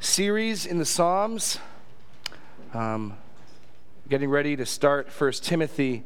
[0.00, 1.58] series in the Psalms.
[2.72, 3.18] Um,
[4.08, 6.04] getting ready to start First Timothy.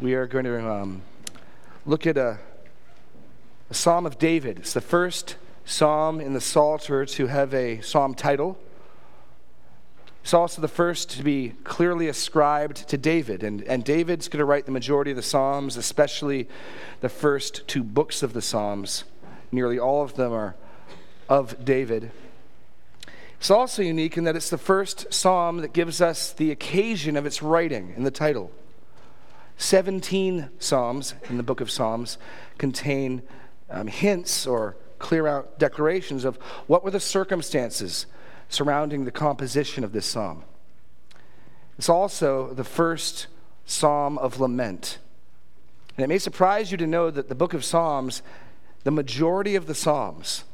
[0.00, 1.02] We are going to um,
[1.84, 2.38] look at a,
[3.68, 4.58] a Psalm of David.
[4.58, 5.36] It's the first
[5.66, 8.58] psalm in the Psalter to have a psalm title.
[10.22, 13.42] It's also the first to be clearly ascribed to David.
[13.42, 16.48] And, and David's going to write the majority of the Psalms, especially
[17.00, 19.04] the first two books of the Psalms.
[19.52, 20.56] Nearly all of them are
[21.28, 22.10] of David.
[23.38, 27.26] It's also unique in that it's the first psalm that gives us the occasion of
[27.26, 28.50] its writing in the title.
[29.58, 32.18] 17 psalms in the book of Psalms
[32.58, 33.22] contain
[33.70, 38.06] um, hints or clear out declarations of what were the circumstances
[38.48, 40.44] surrounding the composition of this psalm.
[41.78, 43.26] It's also the first
[43.66, 44.98] psalm of lament.
[45.96, 48.22] And it may surprise you to know that the book of Psalms,
[48.84, 50.44] the majority of the psalms,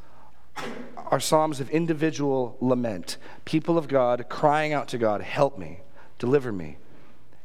[0.97, 3.17] are psalms of individual lament.
[3.45, 5.81] People of God crying out to God, Help me,
[6.19, 6.77] deliver me,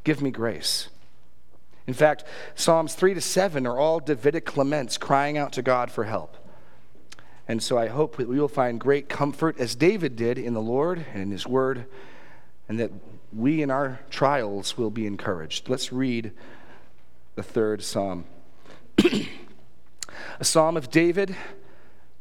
[0.04, 0.88] give me grace.
[1.86, 2.24] In fact,
[2.54, 6.36] Psalms 3 to 7 are all Davidic laments crying out to God for help.
[7.48, 10.60] And so I hope that we will find great comfort, as David did, in the
[10.60, 11.86] Lord and in his word,
[12.68, 12.90] and that
[13.32, 15.70] we in our trials will be encouraged.
[15.70, 16.32] Let's read
[17.36, 18.26] the third psalm.
[20.40, 21.34] A psalm of David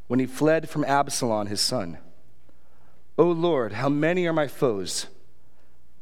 [0.08, 1.98] when he fled from Absalom, his son.
[3.18, 5.08] O Lord, how many are my foes?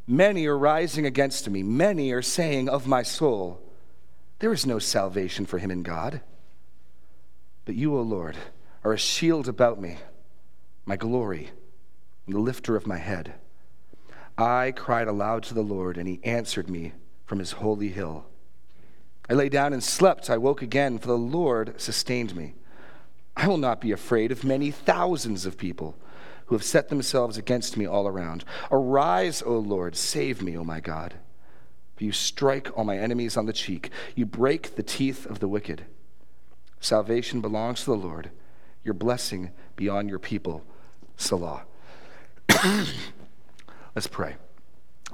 [0.07, 1.63] Many are rising against me.
[1.63, 3.61] Many are saying of my soul,
[4.39, 6.21] There is no salvation for him in God.
[7.65, 8.37] But you, O Lord,
[8.83, 9.97] are a shield about me,
[10.85, 11.49] my glory,
[12.27, 13.33] and the lifter of my head.
[14.37, 16.93] I cried aloud to the Lord, and he answered me
[17.25, 18.25] from his holy hill.
[19.27, 20.29] I lay down and slept.
[20.29, 22.53] I woke again, for the Lord sustained me.
[23.35, 25.97] I will not be afraid of many thousands of people
[26.45, 28.45] who have set themselves against me all around.
[28.71, 31.15] Arise, O Lord, save me, O my God.
[31.95, 35.47] For you strike all my enemies on the cheek, you break the teeth of the
[35.47, 35.85] wicked.
[36.79, 38.31] Salvation belongs to the Lord,
[38.83, 40.63] your blessing beyond your people.
[41.17, 41.63] Selah.
[43.95, 44.35] Let's pray.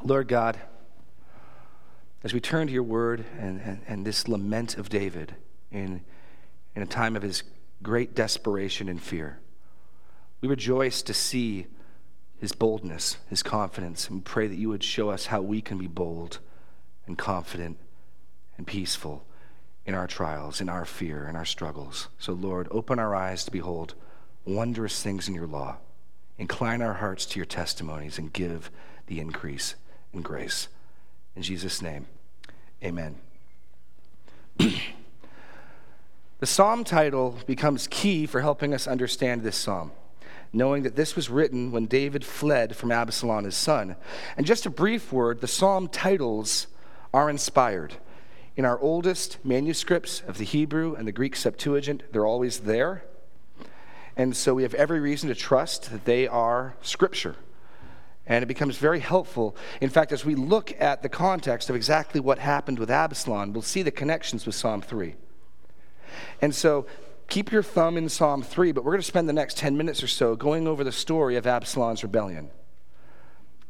[0.04, 0.60] Lord God,
[2.24, 5.36] as we turn to your word and, and, and this lament of David
[5.72, 6.02] in,
[6.76, 7.44] in a time of his
[7.82, 9.40] great desperation and fear.
[10.42, 11.68] We rejoice to see
[12.40, 15.88] his boldness, his confidence, and pray that you would show us how we can be
[15.88, 16.40] bold
[17.06, 17.78] and confident
[18.58, 19.26] and peaceful
[19.86, 22.08] in our trials, in our fear, in our struggles.
[22.18, 23.94] So, Lord, open our eyes to behold
[24.46, 25.78] wondrous things in your law.
[26.38, 28.72] Incline our hearts to your testimonies and give
[29.08, 29.76] the increase
[30.14, 30.68] in grace.
[31.36, 32.08] In Jesus' name,
[32.84, 33.18] amen.
[36.42, 39.92] The psalm title becomes key for helping us understand this psalm,
[40.52, 43.96] knowing that this was written when David fled from Absalom, his son.
[44.36, 46.66] And just a brief word the psalm titles
[47.14, 47.94] are inspired.
[48.58, 53.04] In our oldest manuscripts of the Hebrew and the Greek Septuagint, they're always there.
[54.18, 57.36] And so we have every reason to trust that they are scripture.
[58.26, 59.56] And it becomes very helpful.
[59.80, 63.62] In fact, as we look at the context of exactly what happened with Absalom, we'll
[63.62, 65.14] see the connections with Psalm 3.
[66.42, 66.86] And so
[67.28, 70.04] keep your thumb in Psalm 3, but we're going to spend the next 10 minutes
[70.04, 72.52] or so going over the story of Absalom's rebellion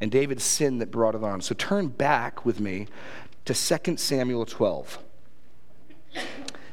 [0.02, 1.42] and David's sin that brought it on.
[1.42, 2.88] So turn back with me
[3.46, 5.00] to 2 Samuel 12.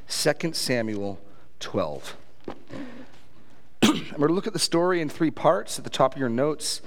[0.09, 1.21] 2 Samuel
[1.61, 2.17] 12.
[3.83, 6.31] I'm going to look at the story in three parts at the top of your
[6.31, 6.81] notes.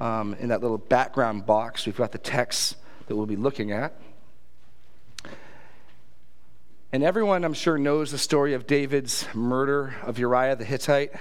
[0.00, 3.98] Um, in that little background box, we've got the text that we'll be looking at.
[6.92, 11.12] And everyone, I'm sure, knows the story of David's murder of Uriah the Hittite,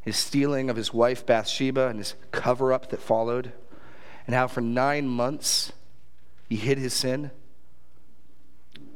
[0.00, 3.52] his stealing of his wife Bathsheba, and his cover up that followed,
[4.26, 5.72] and how for nine months
[6.48, 7.32] he hid his sin.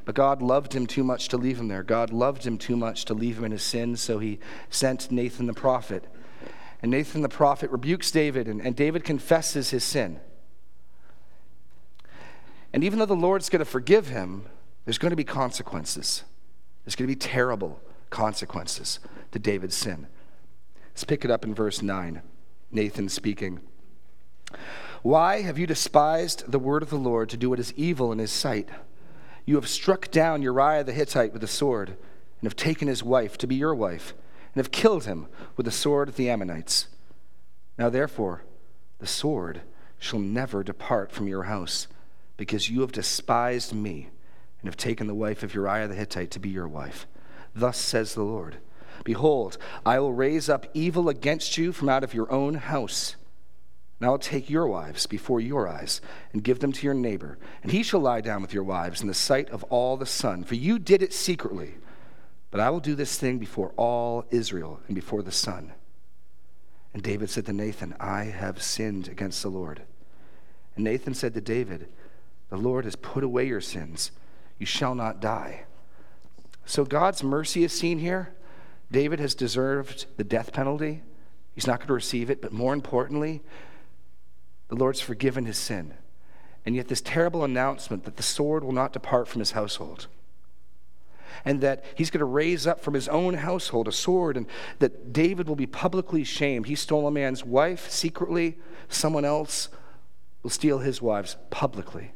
[0.05, 1.83] But God loved him too much to leave him there.
[1.83, 4.39] God loved him too much to leave him in his sin, so he
[4.71, 6.05] sent Nathan the prophet.
[6.81, 10.21] And Nathan the prophet rebukes David, and, and David confesses his sin.
[12.73, 14.47] And even though the Lord's going to forgive him,
[14.85, 16.25] there's going to be consequences.
[16.85, 17.81] There's going to be terrible
[18.11, 18.99] consequences
[19.31, 20.07] to David's sin.
[20.93, 22.23] Let's pick it up in verse 9.
[22.71, 23.61] Nathan speaking.
[25.03, 28.19] Why have you despised the word of the Lord to do what is evil in
[28.19, 28.69] his sight?
[29.45, 33.37] You have struck down Uriah the Hittite with a sword, and have taken his wife
[33.39, 34.15] to be your wife,
[34.55, 35.27] and have killed him
[35.57, 36.89] with the sword of the Ammonites.
[37.79, 38.45] Now, therefore,
[38.99, 39.63] the sword
[39.99, 41.89] shall never depart from your house,
[42.37, 44.11] because you have despised me
[44.63, 47.07] and have taken the wife of Uriah the Hittite to be your wife.
[47.55, 48.59] Thus says the Lord
[49.05, 53.17] Behold, I will raise up evil against you from out of your own house.
[53.99, 56.01] And I will take your wives before your eyes
[56.33, 59.09] and give them to your neighbor, and he shall lie down with your wives in
[59.09, 60.45] the sight of all the sun.
[60.45, 61.75] For you did it secretly,
[62.51, 65.73] but I will do this thing before all Israel and before the sun.
[66.93, 69.83] And David said to Nathan, I have sinned against the Lord.
[70.75, 71.89] And Nathan said to David,
[72.51, 74.11] The Lord has put away your sins.
[74.63, 75.65] You shall not die.
[76.67, 78.33] So God's mercy is seen here.
[78.93, 81.03] David has deserved the death penalty.
[81.57, 83.43] He's not going to receive it, but more importantly,
[84.69, 85.95] the Lord's forgiven his sin.
[86.65, 90.07] And yet, this terrible announcement that the sword will not depart from his household,
[91.45, 94.47] and that he's going to raise up from his own household a sword, and
[94.79, 96.67] that David will be publicly shamed.
[96.67, 99.71] He stole a man's wife secretly, someone else
[100.45, 102.13] will steal his wives publicly.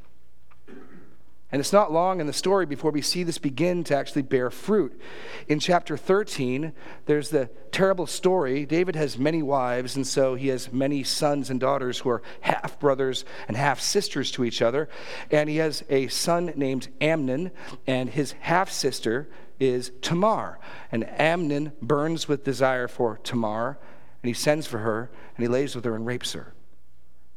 [1.53, 4.51] And it's not long in the story before we see this begin to actually bear
[4.51, 5.01] fruit.
[5.47, 6.73] In chapter 13,
[7.05, 8.67] there's the terrible story.
[8.67, 12.81] David has many wives, and so he has many sons and daughters who are half
[12.81, 14.89] brothers and half sisters to each other.
[15.31, 17.53] And he has a son named Amnon,
[17.87, 19.29] and his half sister
[19.61, 20.59] is Tamar.
[20.91, 23.79] And Amnon burns with desire for Tamar,
[24.21, 26.55] and he sends for her, and he lays with her and rapes her.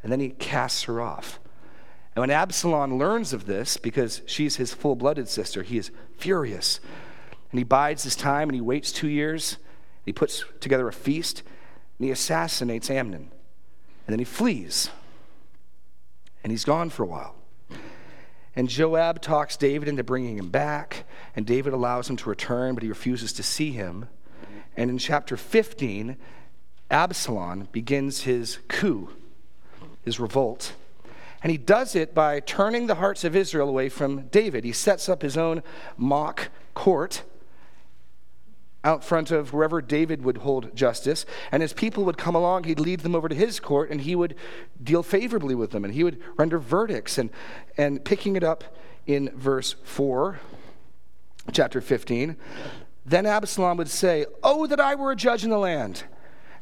[0.01, 1.39] And then he casts her off.
[2.15, 6.79] And when Absalom learns of this, because she's his full blooded sister, he is furious.
[7.51, 9.57] And he bides his time and he waits two years.
[10.05, 11.43] He puts together a feast
[11.97, 13.31] and he assassinates Amnon.
[14.07, 14.89] And then he flees.
[16.43, 17.35] And he's gone for a while.
[18.55, 22.83] And Joab talks David into bringing him back, and David allows him to return, but
[22.83, 24.09] he refuses to see him.
[24.75, 26.17] And in chapter 15,
[26.89, 29.11] Absalom begins his coup,
[30.03, 30.73] his revolt.
[31.41, 34.63] And he does it by turning the hearts of Israel away from David.
[34.63, 35.63] He sets up his own
[35.97, 37.23] mock court
[38.83, 41.25] out front of wherever David would hold justice.
[41.51, 44.15] And as people would come along, he'd lead them over to his court and he
[44.15, 44.35] would
[44.81, 47.17] deal favorably with them and he would render verdicts.
[47.17, 47.29] And,
[47.77, 48.63] and picking it up
[49.05, 50.39] in verse 4,
[51.51, 52.37] chapter 15,
[53.05, 56.03] then Absalom would say, Oh, that I were a judge in the land,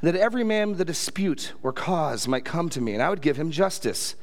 [0.02, 3.22] that every man with a dispute or cause might come to me, and I would
[3.22, 4.16] give him justice.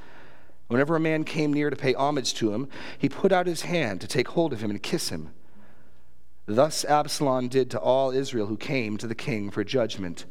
[0.69, 2.69] Whenever a man came near to pay homage to him,
[2.99, 5.31] he put out his hand to take hold of him and kiss him.
[6.46, 10.26] Thus Absalom did to all Israel who came to the king for judgment.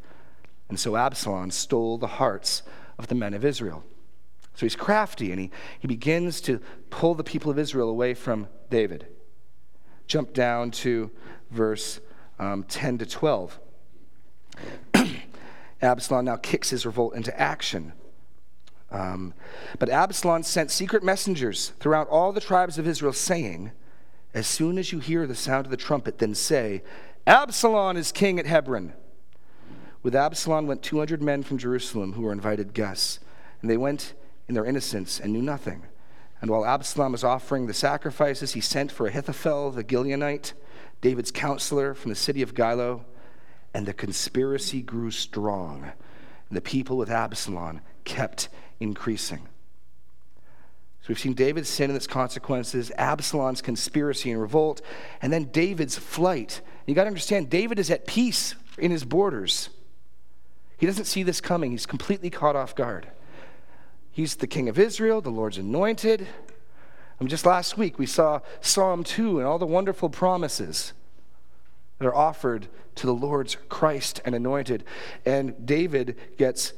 [0.68, 2.62] And so Absalom stole the hearts
[2.98, 3.84] of the men of Israel.
[4.54, 5.50] So he's crafty and he,
[5.80, 6.60] he begins to
[6.90, 9.08] pull the people of Israel away from David.
[10.06, 11.10] Jump down to
[11.50, 12.00] verse
[12.38, 13.58] um, 10 to 12.
[15.82, 17.92] Absalom now kicks his revolt into action.
[18.90, 19.34] Um,
[19.78, 23.72] but Absalom sent secret messengers throughout all the tribes of Israel, saying,
[24.32, 26.82] As soon as you hear the sound of the trumpet, then say,
[27.26, 28.92] Absalom is king at Hebron.
[30.02, 33.20] With Absalom went 200 men from Jerusalem who were invited guests,
[33.62, 34.12] and they went
[34.48, 35.84] in their innocence and knew nothing.
[36.42, 40.52] And while Absalom was offering the sacrifices, he sent for Ahithophel the Gilonite,
[41.00, 43.04] David's counselor from the city of Gilo,
[43.72, 45.84] and the conspiracy grew strong.
[46.48, 48.50] And the people with Absalom kept
[48.80, 49.40] increasing.
[51.00, 54.80] So we've seen David's sin and its consequences, Absalom's conspiracy and revolt,
[55.20, 56.62] and then David's flight.
[56.86, 59.68] You got to understand, David is at peace in his borders.
[60.78, 63.08] He doesn't see this coming, he's completely caught off guard.
[64.10, 66.22] He's the king of Israel, the Lord's anointed.
[66.22, 70.94] I mean, just last week we saw Psalm 2 and all the wonderful promises
[71.98, 74.84] that are offered to the Lord's Christ and anointed.
[75.26, 76.72] And David gets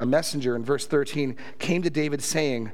[0.00, 2.72] a messenger in verse 13 came to David saying,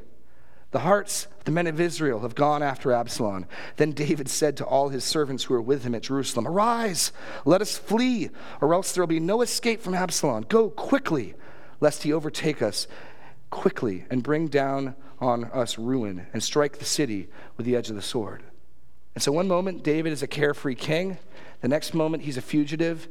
[0.70, 3.46] The hearts of the men of Israel have gone after Absalom.
[3.76, 7.12] Then David said to all his servants who were with him at Jerusalem, Arise,
[7.44, 8.30] let us flee,
[8.60, 10.44] or else there will be no escape from Absalom.
[10.48, 11.34] Go quickly,
[11.80, 12.86] lest he overtake us
[13.50, 17.96] quickly and bring down on us ruin and strike the city with the edge of
[17.96, 18.42] the sword.
[19.14, 21.18] And so, one moment, David is a carefree king.
[21.62, 23.08] The next moment, he's a fugitive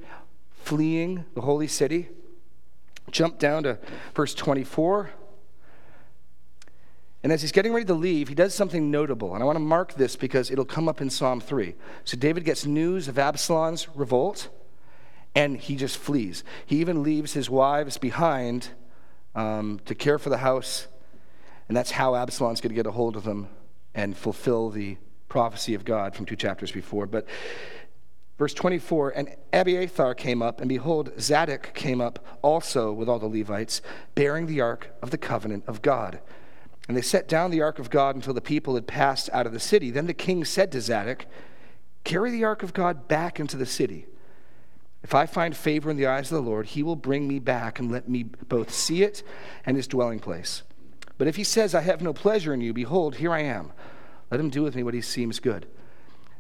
[0.63, 2.09] fleeing the holy city.
[3.11, 3.77] Jump down to
[4.13, 5.09] verse 24.
[7.23, 9.33] And as he's getting ready to leave, he does something notable.
[9.33, 11.73] And I want to mark this because it'll come up in Psalm 3.
[12.03, 14.49] So David gets news of Absalom's revolt,
[15.33, 16.43] and he just flees.
[16.67, 18.69] He even leaves his wives behind
[19.33, 20.87] um, to care for the house.
[21.67, 23.47] And that's how Absalom's going to get a hold of them
[23.95, 24.97] and fulfill the
[25.27, 27.07] prophecy of God from two chapters before.
[27.07, 27.25] But
[28.37, 33.27] Verse 24 And Abiathar came up, and behold, Zadok came up also with all the
[33.27, 33.81] Levites,
[34.13, 36.19] bearing the ark of the covenant of God.
[36.87, 39.53] And they set down the ark of God until the people had passed out of
[39.53, 39.89] the city.
[39.89, 41.25] Then the king said to Zadok,
[42.03, 44.05] Carry the ark of God back into the city.
[45.01, 47.79] If I find favor in the eyes of the Lord, he will bring me back
[47.79, 49.23] and let me both see it
[49.65, 50.63] and his dwelling place.
[51.17, 53.71] But if he says, I have no pleasure in you, behold, here I am.
[54.29, 55.67] Let him do with me what he seems good.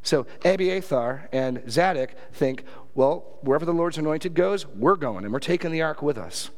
[0.05, 5.39] So Abiathar and Zadok think, well, wherever the Lord's anointed goes, we're going, and we're
[5.39, 6.51] taking the ark with us.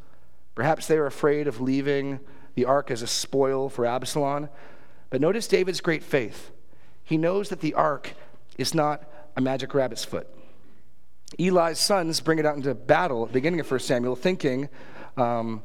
[0.54, 2.20] Perhaps they were afraid of leaving
[2.56, 4.50] the ark as a spoil for Absalom.
[5.10, 6.52] But notice David's great faith.
[7.06, 8.14] He knows that the ark
[8.58, 10.28] is not a magic rabbit's foot.
[11.40, 14.68] Eli's sons bring it out into battle at the beginning of 1 Samuel, thinking,
[15.16, 15.64] um,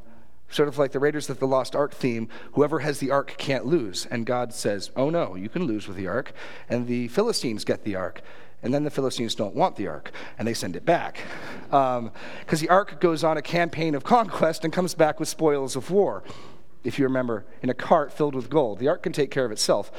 [0.53, 3.65] sort of like the Raiders of the Lost Ark theme, whoever has the ark can't
[3.65, 4.05] lose.
[4.05, 6.33] And God says, oh no, you can lose with the ark.
[6.69, 8.21] And the Philistines get the ark.
[8.61, 11.19] And then the Philistines don't want the ark, and they send it back.
[11.65, 12.11] Because um,
[12.47, 16.23] the ark goes on a campaign of conquest and comes back with spoils of war,
[16.85, 18.79] if you remember, in a cart filled with gold.
[18.79, 19.91] The ark can take care of itself.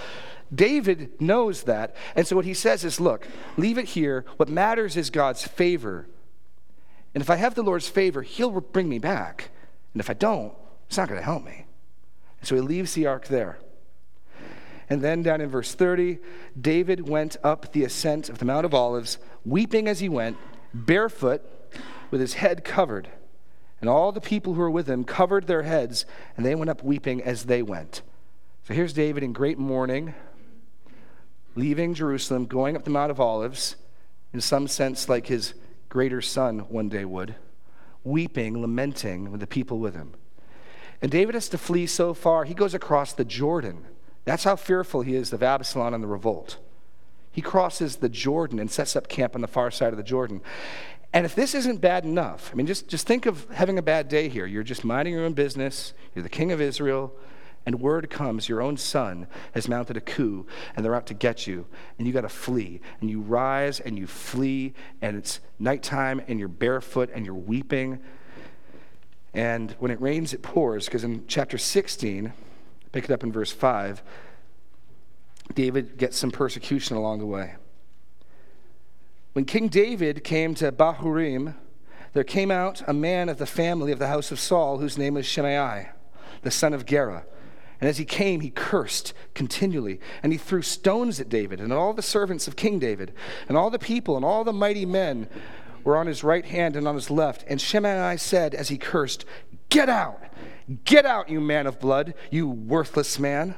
[0.55, 1.95] David knows that.
[2.17, 4.25] And so what he says is look, leave it here.
[4.37, 6.07] What matters is God's favor.
[7.15, 9.51] And if I have the Lord's favor, he'll bring me back.
[9.95, 10.53] And if I don't,
[10.87, 11.65] it's not going to help me.
[12.41, 13.59] And so he leaves the ark there.
[14.91, 16.19] And then down in verse 30,
[16.61, 20.37] David went up the ascent of the Mount of Olives, weeping as he went,
[20.75, 21.43] barefoot,
[22.11, 23.09] with his head covered.
[23.81, 26.05] And all the people who were with him covered their heads,
[26.37, 28.03] and they went up weeping as they went.
[28.65, 30.15] So here's David in great mourning,
[31.55, 33.77] leaving Jerusalem, going up the Mount of Olives,
[34.33, 35.55] in some sense like his
[35.89, 37.37] greater son one day would,
[38.05, 40.15] weeping, lamenting with the people with him.
[41.03, 43.87] And David has to flee so far, he goes across the Jordan.
[44.25, 46.59] That's how fearful he is of Absalom and the revolt.
[47.31, 50.41] He crosses the Jordan and sets up camp on the far side of the Jordan.
[51.13, 54.09] And if this isn't bad enough, I mean, just, just think of having a bad
[54.09, 54.47] day here.
[54.47, 57.13] You're just minding your own business, you're the king of Israel,
[57.67, 61.47] and word comes your own son has mounted a coup and they're out to get
[61.47, 61.67] you
[61.99, 62.81] and you got to flee.
[63.01, 68.01] And you rise and you flee and it's nighttime and you're barefoot and you're weeping.
[69.33, 72.33] And when it rains it pours because in chapter 16
[72.93, 74.03] pick it up in verse 5
[75.55, 77.55] david gets some persecution along the way.
[79.33, 81.55] When king david came to bahurim
[82.13, 85.15] there came out a man of the family of the house of saul whose name
[85.15, 85.89] was shimei
[86.43, 87.25] the son of gera
[87.85, 91.93] and as he came, he cursed continually, and he threw stones at David and all
[91.93, 93.13] the servants of King David,
[93.47, 95.29] and all the people and all the mighty men
[95.85, 97.45] were on his right hand and on his left.
[97.47, 99.27] And Shimei said as he cursed,
[99.69, 100.19] Get out!
[100.87, 103.55] Get out, you man of blood, you worthless man!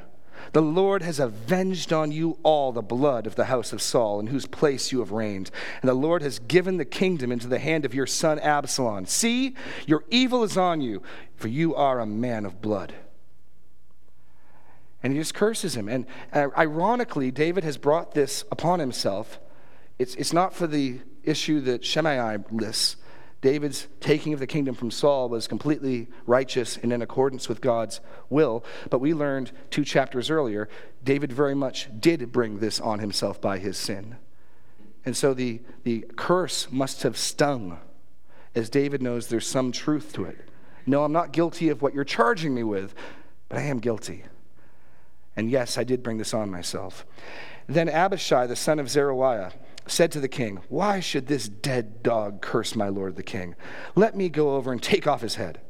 [0.52, 4.26] The Lord has avenged on you all the blood of the house of Saul, in
[4.26, 5.52] whose place you have reigned.
[5.82, 9.06] And the Lord has given the kingdom into the hand of your son Absalom.
[9.06, 9.54] See,
[9.86, 11.00] your evil is on you,
[11.36, 12.92] for you are a man of blood
[15.02, 15.88] and he just curses him.
[15.88, 19.38] And uh, ironically, David has brought this upon himself.
[19.98, 22.96] It's, it's not for the issue that Shimei lists.
[23.42, 28.00] David's taking of the kingdom from Saul was completely righteous and in accordance with God's
[28.30, 28.64] will.
[28.90, 30.68] But we learned two chapters earlier,
[31.04, 34.16] David very much did bring this on himself by his sin.
[35.04, 37.78] And so the, the curse must have stung,
[38.54, 40.48] as David knows there's some truth to it.
[40.84, 42.94] No, I'm not guilty of what you're charging me with,
[43.48, 44.24] but I am guilty.
[45.36, 47.06] And yes, I did bring this on myself.
[47.66, 49.52] Then Abishai, the son of Zeruiah,
[49.86, 53.54] said to the king, Why should this dead dog curse my lord the king?
[53.94, 55.60] Let me go over and take off his head.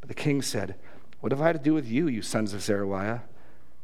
[0.00, 0.76] But the king said,
[1.20, 3.24] What have I to do with you, you sons of Zeruiah?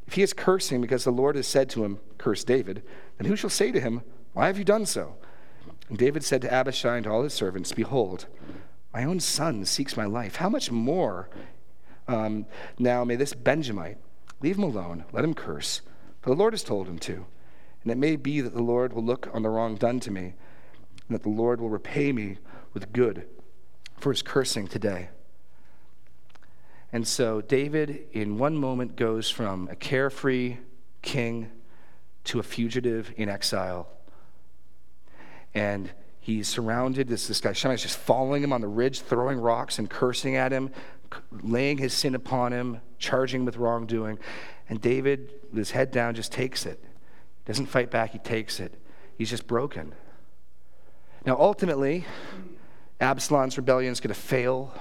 [0.07, 2.83] If he is cursing because the Lord has said to him, Curse David,
[3.19, 4.03] then who shall say to him,
[4.33, 5.17] Why have you done so?
[5.89, 8.27] And David said to Abishai and to all his servants, Behold,
[8.93, 10.37] my own son seeks my life.
[10.37, 11.29] How much more
[12.09, 12.47] um,
[12.79, 13.99] now may this Benjamite?
[14.43, 15.05] Leave him alone.
[15.13, 15.81] Let him curse.
[16.21, 17.27] For the Lord has told him to.
[17.83, 20.35] And it may be that the Lord will look on the wrong done to me,
[21.09, 22.39] and that the Lord will repay me
[22.73, 23.27] with good
[23.99, 25.09] for his cursing today.
[26.93, 30.59] And so David, in one moment, goes from a carefree
[31.01, 31.51] king
[32.25, 33.89] to a fugitive in exile.
[35.55, 37.09] And he's surrounded.
[37.09, 40.53] This, this guy, Shimei's just following him on the ridge, throwing rocks and cursing at
[40.53, 40.71] him,
[41.43, 44.19] laying his sin upon him, charging with wrongdoing.
[44.69, 46.83] And David, with his head down, just takes it.
[47.45, 48.75] Doesn't fight back, he takes it.
[49.19, 49.95] He's just broken.
[51.25, 52.05] Now, ultimately,
[53.01, 54.73] Absalom's rebellion is going to fail.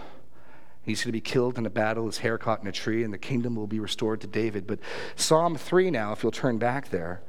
[0.84, 3.14] He's going to be killed in a battle, his hair caught in a tree, and
[3.14, 4.66] the kingdom will be restored to David.
[4.66, 4.80] But
[5.16, 7.22] Psalm 3 now, if you'll turn back there,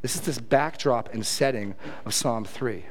[0.00, 2.84] this is this backdrop and setting of Psalm 3.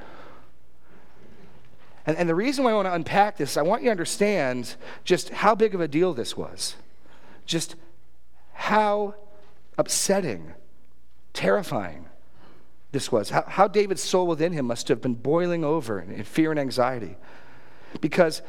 [2.05, 4.75] And, and the reason why I want to unpack this, I want you to understand
[5.03, 6.75] just how big of a deal this was.
[7.45, 7.75] Just
[8.53, 9.15] how
[9.77, 10.53] upsetting,
[11.33, 12.05] terrifying
[12.91, 16.51] this was, how, how David's soul within him must have been boiling over in fear
[16.51, 17.15] and anxiety.
[18.01, 18.41] Because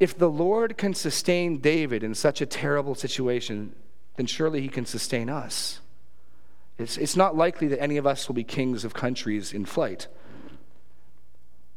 [0.00, 3.74] if the Lord can sustain David in such a terrible situation,
[4.16, 5.80] then surely he can sustain us.
[6.78, 10.08] It's, it's not likely that any of us will be kings of countries in flight.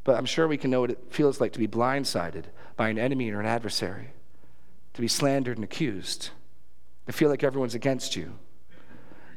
[0.03, 2.97] But I'm sure we can know what it feels like to be blindsided by an
[2.97, 4.09] enemy or an adversary,
[4.93, 6.29] to be slandered and accused,
[7.05, 8.37] to feel like everyone's against you,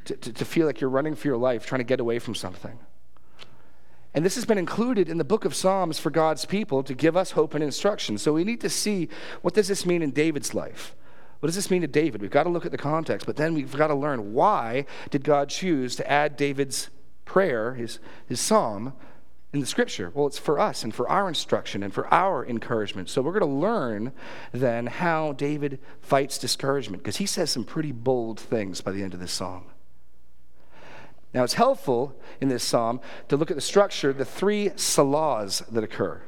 [0.04, 2.34] to, to, to feel like you're running for your life, trying to get away from
[2.34, 2.78] something.
[4.14, 7.16] And this has been included in the book of Psalms for God's people to give
[7.16, 8.18] us hope and instruction.
[8.18, 9.08] So we need to see
[9.40, 10.94] what does this mean in David's life?
[11.40, 12.20] What does this mean to David?
[12.20, 15.24] We've got to look at the context, but then we've got to learn why did
[15.24, 16.90] God choose to add David's
[17.24, 18.92] prayer, his, his psalm,
[19.52, 20.10] in the scripture?
[20.14, 23.10] Well, it's for us and for our instruction and for our encouragement.
[23.10, 24.12] So we're going to learn
[24.52, 29.14] then how David fights discouragement because he says some pretty bold things by the end
[29.14, 29.64] of this psalm.
[31.34, 35.82] Now, it's helpful in this psalm to look at the structure, the three selahs that
[35.82, 36.20] occur.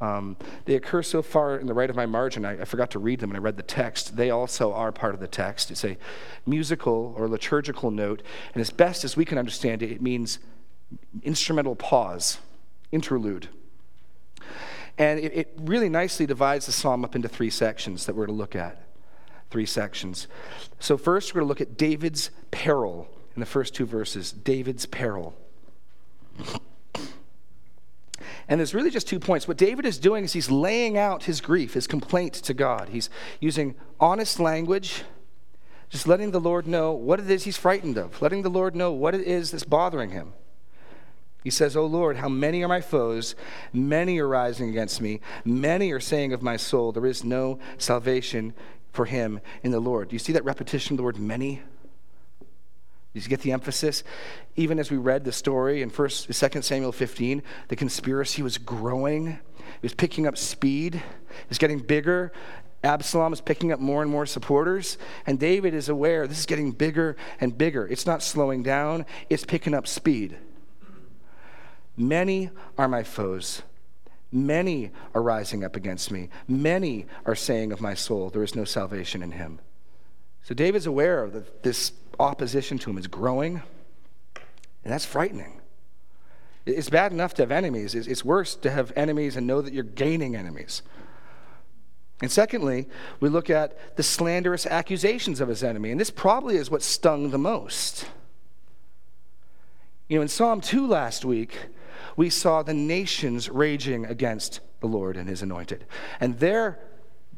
[0.00, 2.98] Um, they occur so far in the right of my margin, I, I, forgot to
[2.98, 4.16] read them when I read the text.
[4.16, 5.70] They also are part of the text.
[5.70, 5.96] It's a
[6.44, 8.20] musical or liturgical note,
[8.52, 10.40] and as best as we can understand it, it means
[11.22, 12.38] instrumental pause,
[12.90, 13.48] interlude.
[14.98, 18.32] And it, it really nicely divides the psalm up into three sections that we're to
[18.32, 18.82] look at.
[19.50, 20.28] Three sections.
[20.78, 24.86] So, first, we're going to look at David's peril in the first two verses David's
[24.86, 25.34] peril.
[28.48, 29.46] And there's really just two points.
[29.46, 32.88] What David is doing is he's laying out his grief, his complaint to God.
[32.90, 33.08] He's
[33.40, 35.04] using honest language,
[35.88, 38.92] just letting the Lord know what it is he's frightened of, letting the Lord know
[38.92, 40.34] what it is that's bothering him.
[41.42, 43.34] He says, Oh Lord, how many are my foes?
[43.72, 45.20] Many are rising against me.
[45.44, 48.54] Many are saying of my soul, There is no salvation
[48.92, 50.08] for him in the Lord.
[50.08, 51.62] Do you see that repetition of the word many?
[53.14, 54.04] Did you get the emphasis?
[54.56, 59.28] Even as we read the story in First, Second Samuel 15, the conspiracy was growing.
[59.28, 60.94] It was picking up speed.
[60.94, 62.32] It was getting bigger.
[62.84, 66.72] Absalom is picking up more and more supporters, and David is aware this is getting
[66.72, 67.86] bigger and bigger.
[67.86, 70.36] It's not slowing down, it's picking up speed.
[71.96, 73.62] Many are my foes.
[74.30, 76.30] Many are rising up against me.
[76.48, 79.60] Many are saying of my soul, there is no salvation in him.
[80.42, 83.62] So David's aware of this opposition to him is growing,
[84.84, 85.60] and that's frightening.
[86.64, 89.84] It's bad enough to have enemies, it's worse to have enemies and know that you're
[89.84, 90.82] gaining enemies.
[92.22, 96.70] And secondly, we look at the slanderous accusations of his enemy, and this probably is
[96.70, 98.06] what stung the most.
[100.08, 101.58] You know, in Psalm 2 last week,
[102.16, 105.84] we saw the nations raging against the Lord and his anointed.
[106.20, 106.78] And their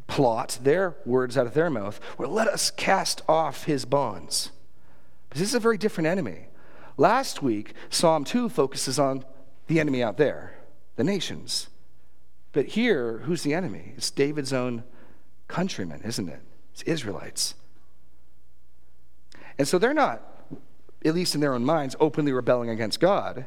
[0.06, 4.50] plot, their words out of their mouth, were let us cast off his bonds.
[5.28, 6.48] But this is a very different enemy.
[6.96, 9.24] Last week, Psalm 2 focuses on
[9.66, 10.58] the enemy out there,
[10.96, 11.68] the nations.
[12.52, 13.94] But here, who's the enemy?
[13.96, 14.84] It's David's own
[15.48, 16.40] countrymen, isn't it?
[16.72, 17.54] It's Israelites.
[19.58, 20.22] And so they're not,
[21.04, 23.46] at least in their own minds, openly rebelling against God.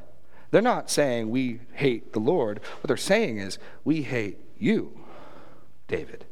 [0.51, 2.60] They're not saying we hate the Lord.
[2.79, 4.99] What they're saying is we hate you,
[5.88, 6.25] David.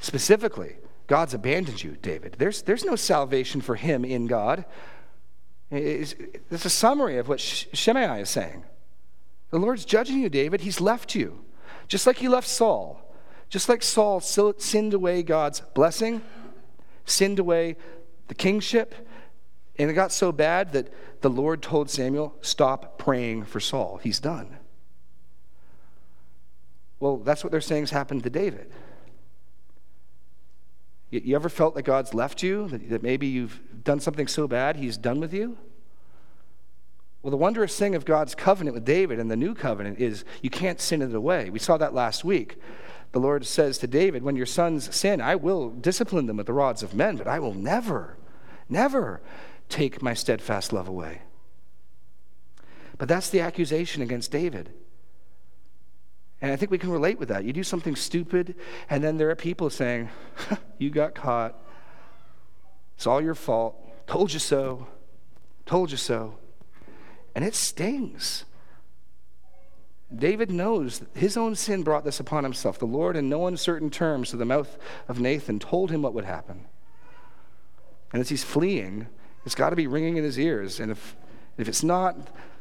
[0.00, 2.36] Specifically, God's abandoned you, David.
[2.38, 4.64] There's, there's no salvation for him in God.
[5.70, 6.14] It's,
[6.50, 8.64] it's a summary of what Shimei is saying.
[9.50, 10.60] The Lord's judging you, David.
[10.62, 11.40] He's left you.
[11.88, 13.00] Just like he left Saul.
[13.48, 16.20] Just like Saul sinned away God's blessing,
[17.06, 17.76] sinned away
[18.28, 18.94] the kingship,
[19.78, 24.00] and it got so bad that the Lord told Samuel, Stop praying for Saul.
[24.02, 24.56] He's done.
[27.00, 28.70] Well, that's what they're saying has happened to David.
[31.10, 32.68] You ever felt that God's left you?
[32.68, 35.56] That maybe you've done something so bad he's done with you?
[37.22, 40.50] Well, the wondrous thing of God's covenant with David and the new covenant is you
[40.50, 41.50] can't sin it away.
[41.50, 42.60] We saw that last week.
[43.12, 46.52] The Lord says to David, When your sons sin, I will discipline them with the
[46.52, 48.18] rods of men, but I will never,
[48.68, 49.22] never
[49.68, 51.22] take my steadfast love away.
[52.96, 54.72] But that's the accusation against David.
[56.40, 57.44] And I think we can relate with that.
[57.44, 58.54] You do something stupid,
[58.88, 60.08] and then there are people saying,
[60.78, 61.56] You got caught.
[62.96, 63.76] It's all your fault.
[64.06, 64.86] Told you so.
[65.66, 66.38] Told you so.
[67.34, 68.44] And it stings.
[70.14, 72.78] David knows his own sin brought this upon himself.
[72.78, 76.24] The Lord, in no uncertain terms, to the mouth of Nathan, told him what would
[76.24, 76.64] happen.
[78.12, 79.08] And as he's fleeing,
[79.48, 80.78] it's got to be ringing in his ears.
[80.78, 81.16] And if,
[81.56, 82.16] if it's not,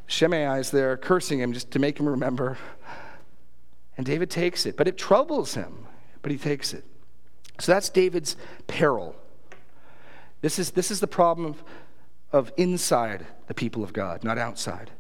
[0.08, 2.58] Shimei is there cursing him just to make him remember
[3.98, 5.88] and David takes it, but it troubles him,
[6.22, 6.86] but he takes it.
[7.60, 8.36] So that's David's
[8.68, 9.16] peril.
[10.42, 11.64] This is, this is the problem of
[12.32, 14.92] of inside the people of God, not outside.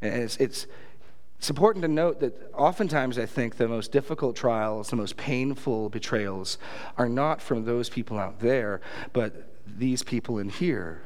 [0.00, 0.66] And it's, it's,
[1.38, 5.88] it's important to note that oftentimes I think the most difficult trials, the most painful
[5.90, 6.58] betrayals
[6.96, 8.80] are not from those people out there,
[9.12, 11.02] but these people in here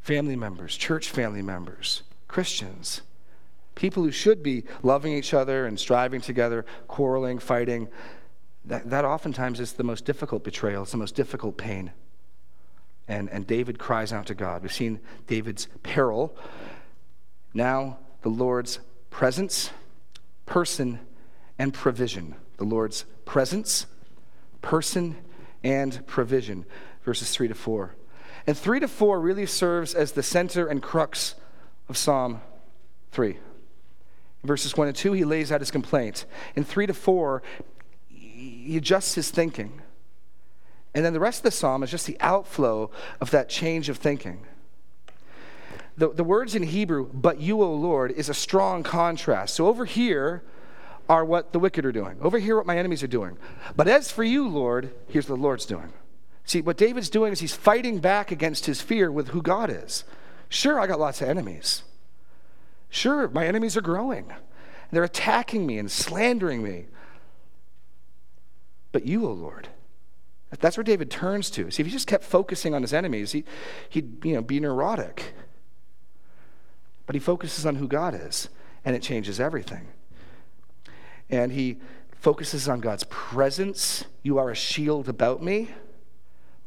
[0.00, 3.02] family members, church family members, Christians,
[3.74, 7.88] people who should be loving each other and striving together, quarreling, fighting.
[8.64, 11.92] That, that oftentimes is the most difficult betrayal, it's the most difficult pain.
[13.06, 14.62] And, and David cries out to God.
[14.62, 16.36] We've seen David's peril.
[17.54, 18.80] Now, the Lord's
[19.10, 19.70] presence,
[20.44, 21.00] person,
[21.58, 22.34] and provision.
[22.58, 23.86] The Lord's presence,
[24.60, 25.16] person,
[25.62, 26.66] and provision.
[27.08, 27.94] Verses 3 to 4.
[28.46, 31.36] And 3 to 4 really serves as the center and crux
[31.88, 32.42] of Psalm
[33.12, 33.30] 3.
[33.30, 33.38] In
[34.44, 36.26] verses 1 and 2, he lays out his complaint.
[36.54, 37.42] In 3 to 4,
[38.08, 39.80] he adjusts his thinking.
[40.94, 42.90] And then the rest of the psalm is just the outflow
[43.22, 44.44] of that change of thinking.
[45.96, 49.54] The, the words in Hebrew, but you, O Lord, is a strong contrast.
[49.54, 50.42] So over here
[51.08, 52.18] are what the wicked are doing.
[52.20, 53.38] Over here, what my enemies are doing.
[53.76, 55.90] But as for you, Lord, here's what the Lord's doing.
[56.48, 60.04] See, what David's doing is he's fighting back against his fear with who God is.
[60.48, 61.82] Sure, I got lots of enemies.
[62.88, 64.32] Sure, my enemies are growing.
[64.90, 66.86] They're attacking me and slandering me.
[68.92, 69.68] But you, O Lord,
[70.58, 71.70] that's where David turns to.
[71.70, 73.44] See, if he just kept focusing on his enemies, he,
[73.90, 75.34] he'd you know, be neurotic.
[77.04, 78.48] But he focuses on who God is,
[78.86, 79.88] and it changes everything.
[81.28, 81.76] And he
[82.10, 84.06] focuses on God's presence.
[84.22, 85.68] You are a shield about me.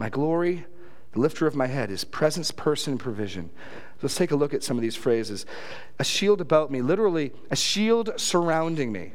[0.01, 0.65] My glory,
[1.11, 3.51] the lifter of my head, is presence, person, and provision.
[4.01, 5.45] Let's take a look at some of these phrases.
[5.99, 9.13] A shield about me, literally, a shield surrounding me.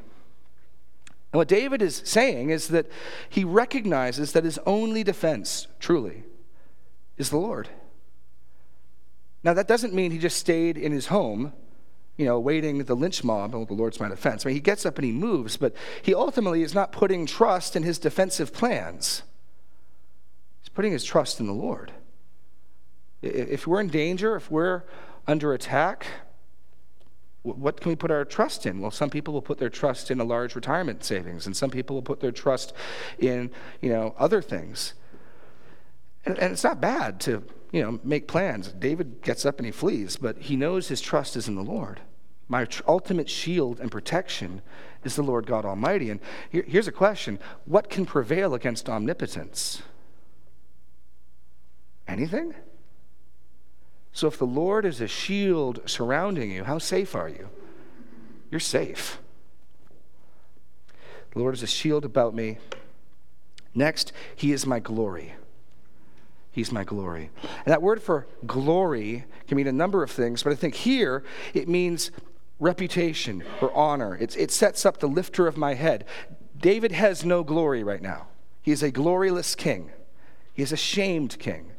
[1.33, 2.87] And what David is saying is that
[3.29, 6.23] he recognizes that his only defense, truly,
[7.17, 7.69] is the Lord.
[9.43, 11.53] Now, that doesn't mean he just stayed in his home,
[12.17, 13.57] you know, awaiting the lynch mob.
[13.57, 14.47] Oh, the Lord's my defense.
[14.47, 17.75] I mean, he gets up and he moves, but he ultimately is not putting trust
[17.75, 19.25] in his defensive plans.
[20.67, 21.93] He's putting his trust in the Lord.
[23.23, 24.83] If we're in danger, if we're
[25.25, 26.09] under attack,
[27.45, 28.81] what can we put our trust in?
[28.81, 31.95] Well, some people will put their trust in a large retirement savings, and some people
[31.95, 32.73] will put their trust
[33.21, 34.95] in, you know, other things.
[36.25, 38.73] And, and it's not bad to, you know, make plans.
[38.73, 42.01] David gets up and he flees, but he knows his trust is in the Lord.
[42.49, 44.63] My tr- ultimate shield and protection
[45.05, 46.11] is the Lord God Almighty.
[46.11, 46.19] And
[46.51, 49.81] here, here's a question What can prevail against omnipotence?
[52.09, 52.55] Anything?
[54.13, 57.51] So if the Lord is a shield surrounding you, how safe are you?
[58.51, 59.19] You're safe.
[61.33, 62.59] The Lord is a shield about me.
[63.75, 65.35] Next, He is my glory.
[66.51, 67.29] He's my glory.
[67.43, 71.23] And that word for glory can mean a number of things, but I think here
[71.53, 72.11] it means
[72.59, 74.17] reputation or honor.
[74.19, 76.07] It's, it sets up the lifter of my head.
[76.59, 78.29] David has no glory right now.
[78.63, 79.91] He is a gloryless king,
[80.55, 81.73] he is a shamed king.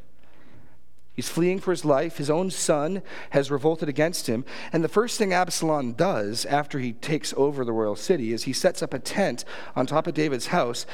[1.18, 2.18] He's fleeing for his life.
[2.18, 4.44] His own son has revolted against him.
[4.72, 8.52] And the first thing Absalom does after he takes over the royal city is he
[8.52, 10.86] sets up a tent on top of David's house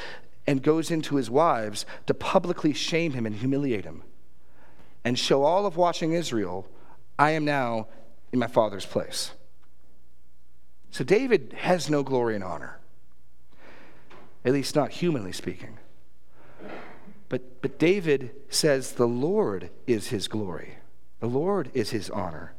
[0.47, 4.01] and goes into his wives to publicly shame him and humiliate him
[5.03, 6.67] and show all of watching Israel,
[7.19, 7.87] I am now
[8.33, 9.33] in my father's place.
[10.89, 12.79] So David has no glory and honor,
[14.43, 15.77] at least not humanly speaking.
[17.29, 20.75] But, but David says the Lord is his glory,
[21.19, 22.53] the Lord is his honor.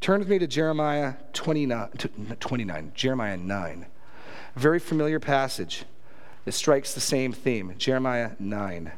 [0.00, 1.88] Turn with me to Jeremiah 29,
[2.38, 3.86] 29 Jeremiah 9.
[4.54, 5.84] A very familiar passage
[6.44, 7.74] that strikes the same theme.
[7.76, 8.92] Jeremiah 9.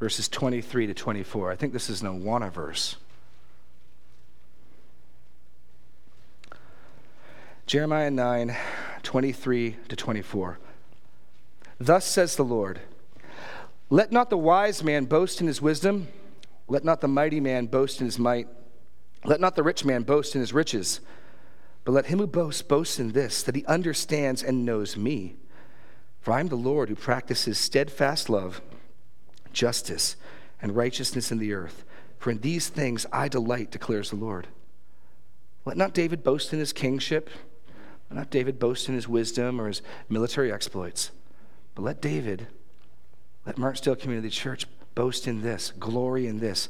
[0.00, 1.52] Verses 23 to 24.
[1.52, 2.96] I think this is an Awana verse.
[7.66, 8.54] Jeremiah 9,
[9.02, 10.58] 23 to 24.
[11.80, 12.80] Thus says the Lord
[13.88, 16.08] Let not the wise man boast in his wisdom,
[16.68, 18.48] let not the mighty man boast in his might,
[19.24, 21.00] let not the rich man boast in his riches,
[21.84, 25.36] but let him who boasts boast in this, that he understands and knows me.
[26.20, 28.60] For I am the Lord who practices steadfast love,
[29.54, 30.16] justice,
[30.60, 31.82] and righteousness in the earth.
[32.18, 34.48] For in these things I delight, declares the Lord.
[35.64, 37.30] Let not David boast in his kingship
[38.14, 41.10] not David boast in his wisdom or his military exploits,
[41.74, 42.46] but let David,
[43.44, 46.68] let Martindale Community Church boast in this, glory in this.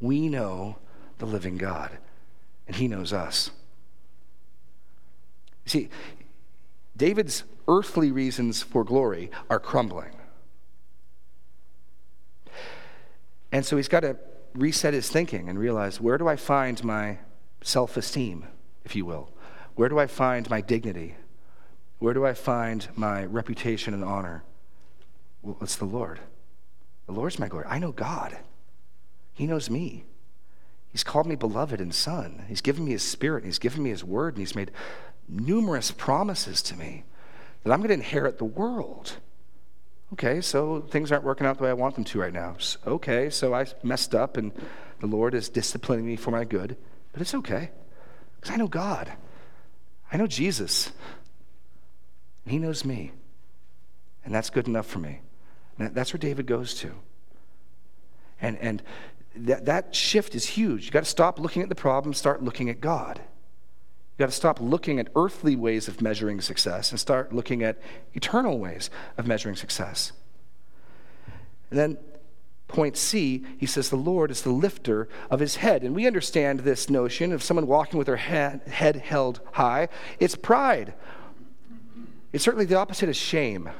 [0.00, 0.78] We know
[1.18, 1.98] the living God,
[2.66, 3.50] and he knows us.
[5.66, 5.88] See,
[6.96, 10.16] David's earthly reasons for glory are crumbling.
[13.52, 14.16] And so he's got to
[14.54, 17.18] reset his thinking and realize where do I find my
[17.62, 18.46] self esteem,
[18.84, 19.30] if you will?
[19.78, 21.14] Where do I find my dignity?
[22.00, 24.42] Where do I find my reputation and honor?
[25.40, 26.18] Well, it's the Lord.
[27.06, 27.66] The Lord's my glory.
[27.68, 28.38] I know God.
[29.34, 30.02] He knows me.
[30.88, 32.44] He's called me beloved and son.
[32.48, 34.72] He's given me his spirit, and he's given me his word, and he's made
[35.28, 37.04] numerous promises to me
[37.62, 39.18] that I'm going to inherit the world.
[40.12, 42.56] Okay, so things aren't working out the way I want them to right now.
[42.84, 44.50] Okay, so I messed up and
[44.98, 46.76] the Lord is disciplining me for my good,
[47.12, 47.70] but it's okay
[48.40, 49.12] because I know God.
[50.12, 50.90] I know Jesus.
[52.44, 53.12] And He knows me.
[54.24, 55.20] And that's good enough for me.
[55.78, 56.92] And that's where David goes to.
[58.40, 58.82] And, and
[59.36, 60.84] that, that shift is huge.
[60.84, 63.18] You've got to stop looking at the problem, start looking at God.
[63.18, 67.80] You've got to stop looking at earthly ways of measuring success and start looking at
[68.14, 70.12] eternal ways of measuring success.
[71.70, 71.98] And then
[72.68, 75.82] point C, he says, the Lord is the lifter of his head.
[75.82, 79.88] And we understand this notion of someone walking with their head, head held high.
[80.20, 80.94] It's pride.
[82.32, 83.70] It's certainly the opposite of shame.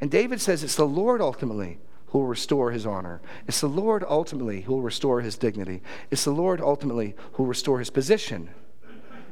[0.00, 3.20] And David says it's the Lord ultimately who will restore his honor.
[3.46, 5.80] It's the Lord ultimately who will restore his dignity.
[6.10, 8.50] It's the Lord ultimately who will restore his position.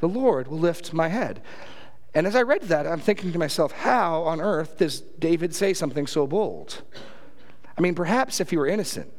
[0.00, 1.42] The Lord will lift my head.
[2.14, 5.74] And as I read that, I'm thinking to myself, how on earth does David say
[5.74, 6.82] something so bold?
[7.76, 9.12] I mean, perhaps if he were innocent,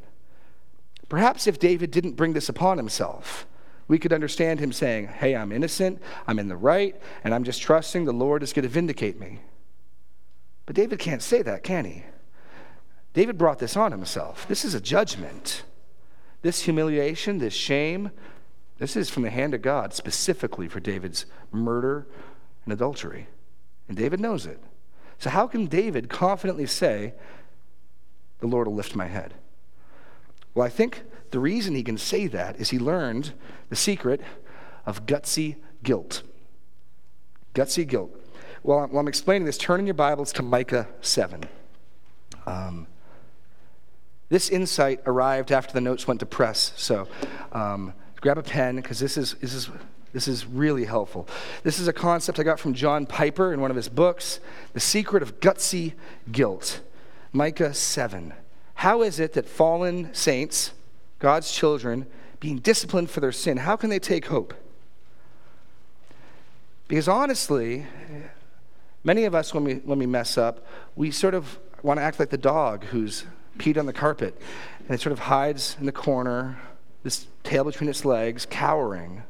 [1.09, 3.45] perhaps if David didn't bring this upon himself,
[3.87, 7.61] we could understand him saying, Hey, I'm innocent, I'm in the right, and I'm just
[7.61, 9.41] trusting the Lord is going to vindicate me.
[10.65, 12.03] But David can't say that, can he?
[13.13, 14.47] David brought this on himself.
[14.47, 15.63] This is a judgment.
[16.41, 18.11] This humiliation, this shame,
[18.77, 22.07] this is from the hand of God specifically for David's murder
[22.65, 23.27] and adultery.
[23.87, 24.59] And David knows it.
[25.17, 27.13] So, how can David confidently say,
[28.39, 29.35] The Lord will lift my head?
[30.53, 33.33] Well, I think the reason he can say that is he learned
[33.69, 34.21] the secret
[34.85, 36.23] of gutsy guilt.
[37.53, 38.11] Gutsy guilt.
[38.63, 41.43] Well, while I'm explaining this, turn in your Bibles to Micah 7.
[42.45, 42.87] Um,
[44.29, 46.73] this insight arrived after the notes went to press.
[46.75, 47.07] So
[47.51, 49.69] um, grab a pen because this is, this, is,
[50.15, 51.27] this is really helpful.
[51.63, 54.39] This is a concept I got from John Piper in one of his books
[54.71, 55.91] The Secret of Gutsy
[56.31, 56.79] Guilt.
[57.33, 58.33] Micah 7.
[58.75, 60.71] How is it that fallen saints,
[61.19, 62.05] God's children,
[62.39, 64.53] being disciplined for their sin, how can they take hope?
[66.87, 67.85] Because honestly,
[69.03, 72.21] many of us, when we, when we mess up, we sort of want to act
[72.21, 73.25] like the dog who's
[73.57, 74.41] peed on the carpet.
[74.87, 76.57] And it sort of hides in the corner,
[77.03, 79.23] this tail between its legs, cowering.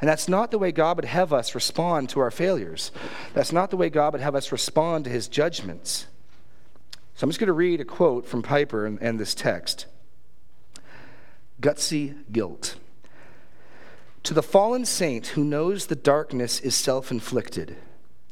[0.00, 2.90] And that's not the way God would have us respond to our failures.
[3.34, 6.06] That's not the way God would have us respond to his judgments.
[7.14, 9.86] So I'm just going to read a quote from Piper and, and this text
[11.60, 12.76] Gutsy guilt.
[14.24, 17.76] To the fallen saint who knows the darkness is self inflicted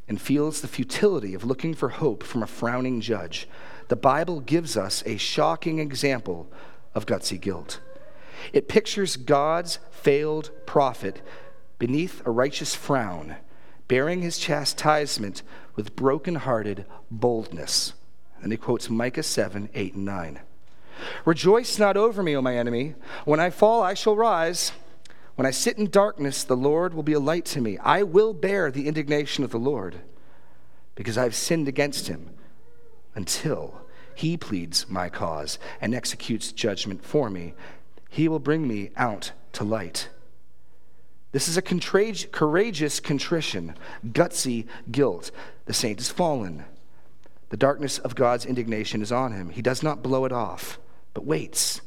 [0.06, 3.48] and feels the futility of looking for hope from a frowning judge,
[3.88, 6.50] the Bible gives us a shocking example
[6.94, 7.80] of gutsy guilt.
[8.52, 11.22] It pictures God's failed prophet
[11.78, 13.36] beneath a righteous frown,
[13.88, 15.42] bearing his chastisement
[15.76, 17.94] with broken-hearted boldness.
[18.40, 20.40] And he quotes Micah 7 8 and 9.
[21.24, 22.94] Rejoice not over me, O my enemy.
[23.24, 24.72] When I fall, I shall rise.
[25.34, 27.78] When I sit in darkness, the Lord will be a light to me.
[27.78, 30.00] I will bear the indignation of the Lord
[30.94, 32.30] because I've sinned against him
[33.14, 33.82] until
[34.14, 37.54] he pleads my cause and executes judgment for me.
[38.08, 40.08] He will bring me out to light.
[41.34, 43.74] This is a courageous contrition,
[44.06, 45.32] gutsy guilt.
[45.64, 46.64] The saint is fallen.
[47.48, 49.50] The darkness of God's indignation is on him.
[49.50, 50.78] He does not blow it off,
[51.12, 51.80] but waits.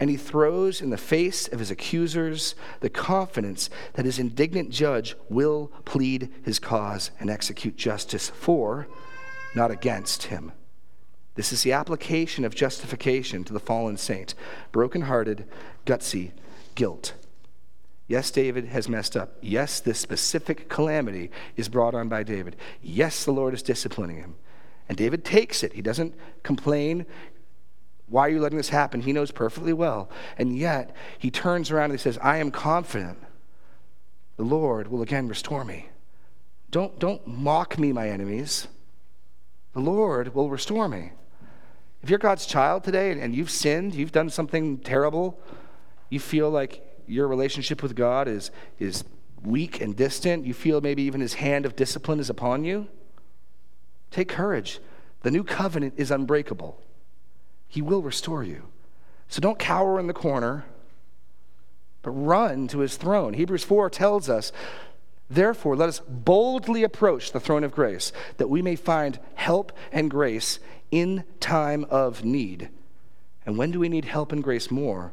[0.00, 5.14] And he throws in the face of his accusers the confidence that his indignant judge
[5.28, 8.88] will plead his cause and execute justice for,
[9.54, 10.50] not against him.
[11.36, 14.34] This is the application of justification to the fallen saint,
[14.72, 15.46] brokenhearted,
[15.86, 16.32] gutsy
[16.74, 17.14] guilt.
[18.06, 19.36] Yes, David has messed up.
[19.40, 22.56] Yes, this specific calamity is brought on by David.
[22.82, 24.36] Yes, the Lord is disciplining him.
[24.88, 25.72] And David takes it.
[25.72, 27.06] He doesn't complain.
[28.08, 29.00] Why are you letting this happen?
[29.00, 30.10] He knows perfectly well.
[30.36, 33.18] And yet, he turns around and he says, I am confident
[34.36, 35.88] the Lord will again restore me.
[36.70, 38.66] Don't, don't mock me, my enemies.
[39.72, 41.12] The Lord will restore me.
[42.02, 45.40] If you're God's child today and you've sinned, you've done something terrible,
[46.10, 49.04] you feel like your relationship with God is, is
[49.44, 52.88] weak and distant, you feel maybe even his hand of discipline is upon you,
[54.10, 54.80] take courage.
[55.22, 56.80] The new covenant is unbreakable.
[57.68, 58.68] He will restore you.
[59.28, 60.64] So don't cower in the corner,
[62.02, 63.34] but run to his throne.
[63.34, 64.52] Hebrews 4 tells us,
[65.30, 70.10] therefore, let us boldly approach the throne of grace, that we may find help and
[70.10, 70.58] grace
[70.90, 72.68] in time of need.
[73.46, 75.12] And when do we need help and grace more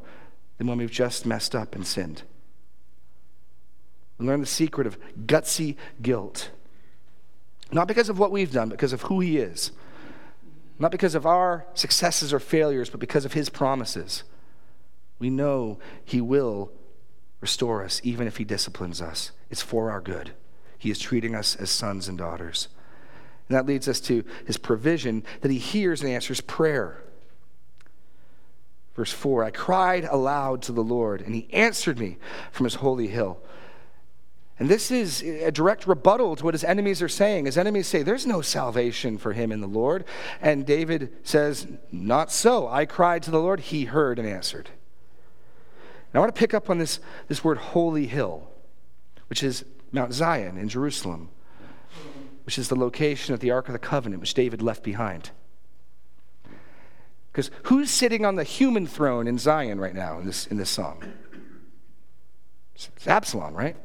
[0.62, 2.22] than when we've just messed up and sinned?
[4.20, 4.96] We learn the secret of
[5.26, 6.52] gutsy guilt.
[7.72, 9.72] Not because of what we've done, but because of who He is.
[10.78, 14.24] Not because of our successes or failures, but because of His promises.
[15.18, 16.72] We know He will
[17.40, 19.32] restore us, even if He disciplines us.
[19.50, 20.30] It's for our good.
[20.78, 22.68] He is treating us as sons and daughters.
[23.50, 27.02] And that leads us to His provision that He hears and answers prayer.
[28.96, 32.18] Verse 4 I cried aloud to the Lord, and He answered me
[32.52, 33.42] from His holy hill.
[34.62, 37.46] And this is a direct rebuttal to what his enemies are saying.
[37.46, 40.06] His enemies say, There's no salvation for him in the Lord.
[40.40, 42.68] And David says, Not so.
[42.68, 44.70] I cried to the Lord, he heard and answered.
[46.14, 48.52] Now, I want to pick up on this, this word holy hill,
[49.30, 51.30] which is Mount Zion in Jerusalem,
[52.46, 55.32] which is the location of the Ark of the Covenant, which David left behind.
[57.32, 60.70] Because who's sitting on the human throne in Zion right now in this, in this
[60.70, 61.02] song?
[62.76, 63.76] It's Absalom, right?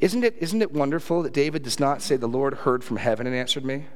[0.00, 3.26] Isn't it, isn't it wonderful that David does not say, The Lord heard from heaven
[3.26, 3.86] and answered me?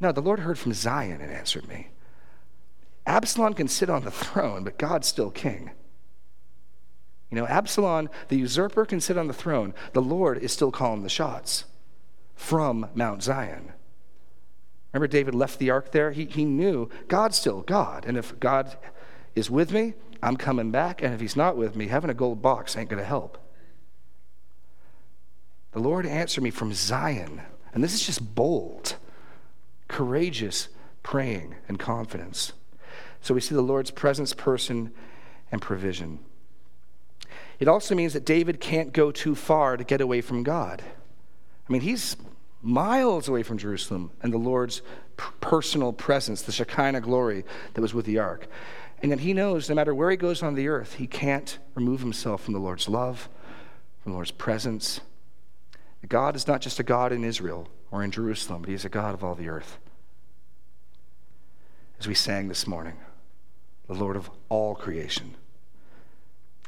[0.00, 1.88] No, the Lord heard from Zion and answered me.
[3.06, 5.70] Absalom can sit on the throne, but God's still king.
[7.30, 9.74] You know, Absalom, the usurper, can sit on the throne.
[9.92, 11.64] The Lord is still calling the shots
[12.34, 13.72] from Mount Zion.
[14.94, 16.12] Remember, David left the ark there?
[16.12, 18.04] He, he knew God's still God.
[18.06, 18.76] And if God
[19.34, 21.02] is with me, I'm coming back.
[21.02, 23.36] And if he's not with me, having a gold box ain't going to help.
[25.72, 27.42] The Lord answered me from Zion.
[27.72, 28.94] And this is just bold,
[29.88, 30.68] courageous
[31.02, 32.52] praying and confidence.
[33.20, 34.92] So we see the Lord's presence, person,
[35.50, 36.20] and provision.
[37.58, 40.84] It also means that David can't go too far to get away from God.
[41.68, 42.16] I mean, he's
[42.64, 44.82] miles away from Jerusalem and the Lord's
[45.40, 48.48] personal presence, the Shekinah glory that was with the ark.
[49.02, 52.00] And yet he knows no matter where he goes on the earth, he can't remove
[52.00, 53.28] himself from the Lord's love,
[54.02, 55.00] from the Lord's presence,
[56.08, 58.90] God is not just a God in Israel or in Jerusalem, but He is a
[58.90, 59.78] God of all the earth.
[61.98, 62.96] As we sang this morning,
[63.86, 65.34] the Lord of all creation.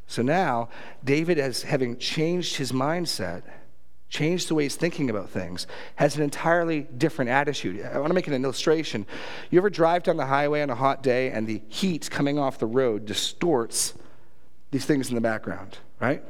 [0.07, 0.69] So now,
[1.03, 3.43] David, as having changed his mindset,
[4.09, 5.67] changed the way he's thinking about things,
[5.97, 7.85] has an entirely different attitude.
[7.85, 9.07] I want to make an illustration.
[9.51, 12.59] You ever drive down the highway on a hot day and the heat coming off
[12.59, 13.95] the road distorts
[14.71, 16.23] these things in the background, right?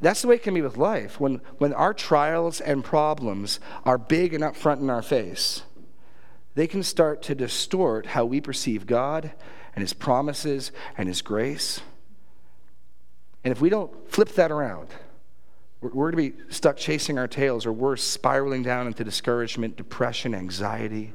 [0.00, 1.20] That's the way it can be with life.
[1.20, 5.62] When, when our trials and problems are big and up front in our face,
[6.54, 9.32] they can start to distort how we perceive God
[9.74, 11.80] and His promises and His grace.
[13.44, 14.88] And if we don't flip that around,
[15.80, 20.34] we're, going to be stuck chasing our tails or worse, spiraling down into discouragement, depression,
[20.34, 21.12] anxiety.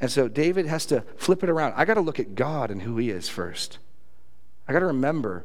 [0.00, 1.74] And so David has to flip it around.
[1.76, 3.78] I got to look at God and who He is first.
[4.66, 5.44] I got to remember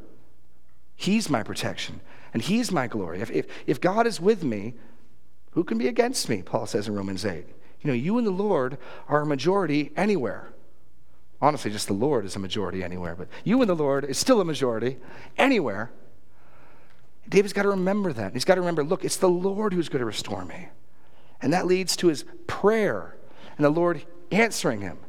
[0.96, 2.00] He's my protection
[2.34, 3.22] and He's my glory.
[3.22, 4.76] If, if, if God is with me,
[5.52, 6.42] who can be against me?
[6.42, 7.46] Paul says in Romans 8.
[7.82, 8.78] You know, you and the Lord
[9.10, 10.54] are a majority anywhere.
[11.42, 14.40] Honestly, just the Lord is a majority anywhere, but you and the Lord is still
[14.40, 14.98] a majority
[15.38, 15.92] anywhere.
[17.32, 18.34] David's got to remember that.
[18.34, 20.68] He's got to remember look, it's the Lord who's going to restore me.
[21.42, 23.16] And that leads to his prayer
[23.58, 25.00] and the Lord answering him.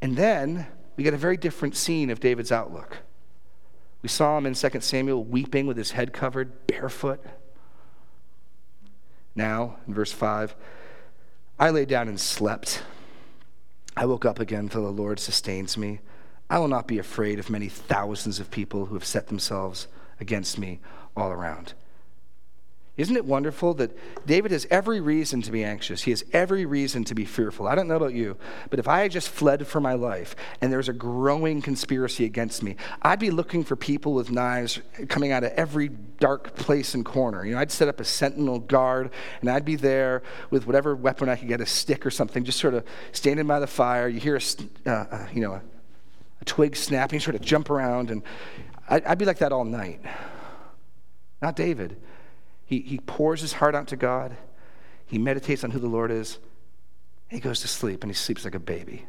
[0.00, 2.98] And then we get a very different scene of David's outlook.
[4.02, 7.22] We saw him in 2 Samuel weeping with his head covered, barefoot.
[9.34, 10.56] Now, in verse 5,
[11.58, 12.82] I lay down and slept.
[13.94, 16.00] I woke up again, for the Lord sustains me.
[16.48, 20.58] I will not be afraid of many thousands of people who have set themselves against
[20.58, 20.80] me
[21.16, 21.74] all around.
[23.00, 23.96] Isn't it wonderful that
[24.26, 26.02] David has every reason to be anxious?
[26.02, 27.66] He has every reason to be fearful.
[27.66, 28.36] I don't know about you,
[28.68, 32.62] but if I had just fled for my life and there's a growing conspiracy against
[32.62, 37.02] me, I'd be looking for people with knives coming out of every dark place and
[37.02, 37.42] corner.
[37.42, 41.30] You know, I'd set up a sentinel guard and I'd be there with whatever weapon
[41.30, 44.08] I could get, a stick or something, just sort of standing by the fire.
[44.08, 44.42] You hear a,
[44.84, 45.62] uh, uh, you know, a,
[46.42, 48.22] a, twig snapping, sort of jump around, and
[48.90, 50.00] I'd, I'd be like that all night.
[51.40, 51.96] Not David.
[52.64, 54.36] He, he pours his heart out to God.
[55.06, 56.38] He meditates on who the Lord is.
[57.28, 59.06] He goes to sleep and he sleeps like a baby.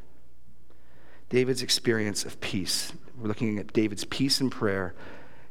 [1.30, 2.94] David's experience of peace.
[3.18, 4.94] We're looking at David's peace in prayer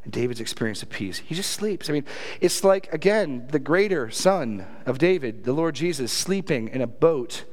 [0.05, 1.19] And David's experience of peace.
[1.19, 1.91] He just sleeps.
[1.91, 2.07] I mean,
[2.41, 7.45] it's like, again, the greater son of David, the Lord Jesus, sleeping in a boat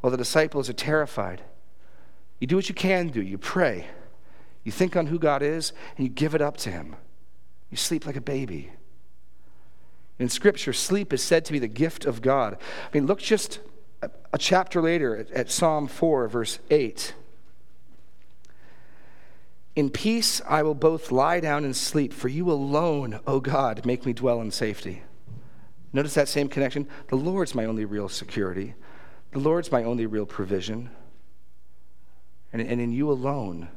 [0.00, 1.42] while the disciples are terrified.
[2.40, 3.22] You do what you can do.
[3.22, 3.86] You pray.
[4.64, 6.96] You think on who God is, and you give it up to Him.
[7.70, 8.70] You sleep like a baby.
[10.18, 12.54] In Scripture, sleep is said to be the gift of God.
[12.60, 13.60] I mean, look just
[14.02, 17.14] a, chapter later at, at Psalm 4, verse 8.
[19.76, 24.04] In peace I will both lie down and sleep, for you alone, O God, make
[24.04, 25.02] me dwell in safety.
[25.92, 26.88] Notice that same connection.
[27.08, 28.74] The Lord's my only real security,
[29.32, 30.90] the Lord's my only real provision.
[32.50, 33.68] And, and in you alone,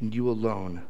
[0.00, 0.82] in you alone,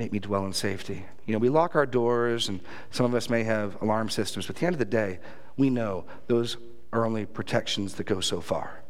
[0.00, 1.04] make me dwell in safety.
[1.26, 4.56] You know, we lock our doors, and some of us may have alarm systems, but
[4.56, 5.18] at the end of the day,
[5.58, 6.56] we know those
[6.90, 8.80] are only protections that go so far.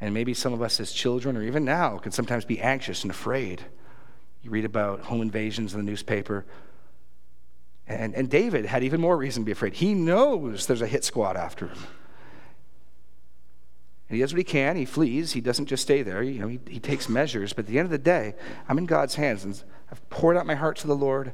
[0.00, 3.10] And maybe some of us as children, or even now, can sometimes be anxious and
[3.10, 3.64] afraid.
[4.44, 6.46] You read about home invasions in the newspaper.
[7.88, 9.74] And, and David had even more reason to be afraid.
[9.74, 11.78] He knows there's a hit squad after him.
[14.10, 14.74] And he does what he can.
[14.74, 15.30] He flees.
[15.30, 16.20] He doesn't just stay there.
[16.20, 17.52] You know, he, he takes measures.
[17.52, 18.34] But at the end of the day,
[18.68, 19.44] I'm in God's hands.
[19.44, 21.32] And I've poured out my heart to the Lord.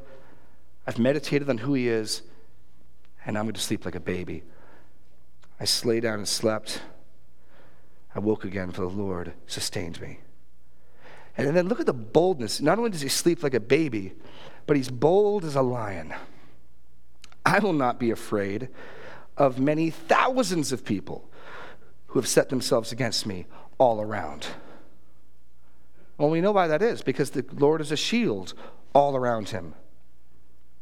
[0.87, 2.21] I've meditated on who he is.
[3.25, 4.43] And I'm going to sleep like a baby.
[5.59, 6.83] I lay down and slept.
[8.15, 10.19] I woke again, for the Lord sustained me.
[11.39, 12.61] And then look at the boldness.
[12.61, 14.13] Not only does he sleep like a baby,
[14.67, 16.13] but he's bold as a lion.
[17.47, 18.69] I will not be afraid
[19.39, 21.31] of many thousands of people
[22.09, 23.47] who have set themselves against me
[23.79, 24.47] all around.
[26.19, 28.55] Well, we know why that is because the Lord is a shield
[28.95, 29.75] all around him,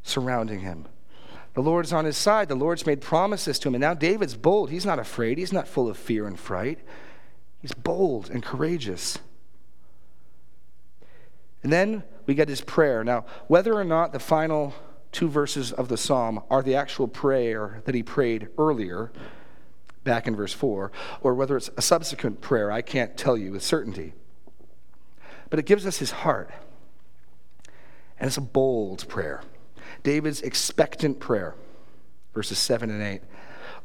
[0.03, 0.87] surrounding him.
[1.55, 2.49] The Lord's on his side.
[2.49, 3.75] The Lord's made promises to him.
[3.75, 4.71] And now David's bold.
[4.71, 5.39] He's not afraid.
[5.39, 6.81] He's not full of fear and fright.
[7.61, 9.19] He's bold and courageous.
[11.63, 13.03] And then we get his prayer.
[13.05, 14.75] Now, whether or not the final
[15.13, 19.13] two verses of the psalm are the actual prayer that he prayed earlier,
[20.05, 20.93] back in verse 4,
[21.23, 24.13] or whether it's a subsequent prayer, I can't tell you with certainty.
[25.51, 26.51] But it gives us his heart.
[28.19, 29.43] And it's a bold prayer.
[30.03, 31.55] David's expectant prayer,
[32.35, 33.23] verses 7 and 8.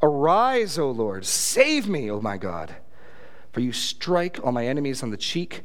[0.01, 2.75] Arise, O Lord, save me, O my God.
[3.51, 5.63] For you strike all my enemies on the cheek,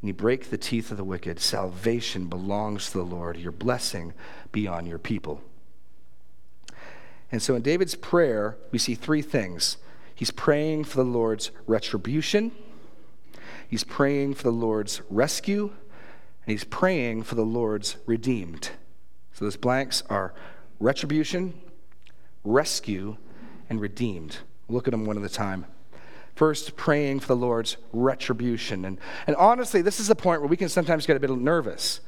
[0.00, 1.38] and you break the teeth of the wicked.
[1.40, 3.36] Salvation belongs to the Lord.
[3.36, 4.12] Your blessing
[4.52, 5.40] be on your people.
[7.30, 9.78] And so in David's prayer, we see three things.
[10.14, 12.52] He's praying for the Lord's retribution,
[13.68, 15.72] he's praying for the Lord's rescue,
[16.46, 18.70] and he's praying for the Lord's redeemed.
[19.32, 20.32] So those blanks are
[20.80, 21.54] retribution,
[22.44, 23.16] rescue,
[23.68, 24.38] and redeemed.
[24.68, 25.66] look at them one at a time.
[26.36, 28.84] First, praying for the Lord's retribution.
[28.84, 32.00] And, and honestly, this is the point where we can sometimes get a bit nervous.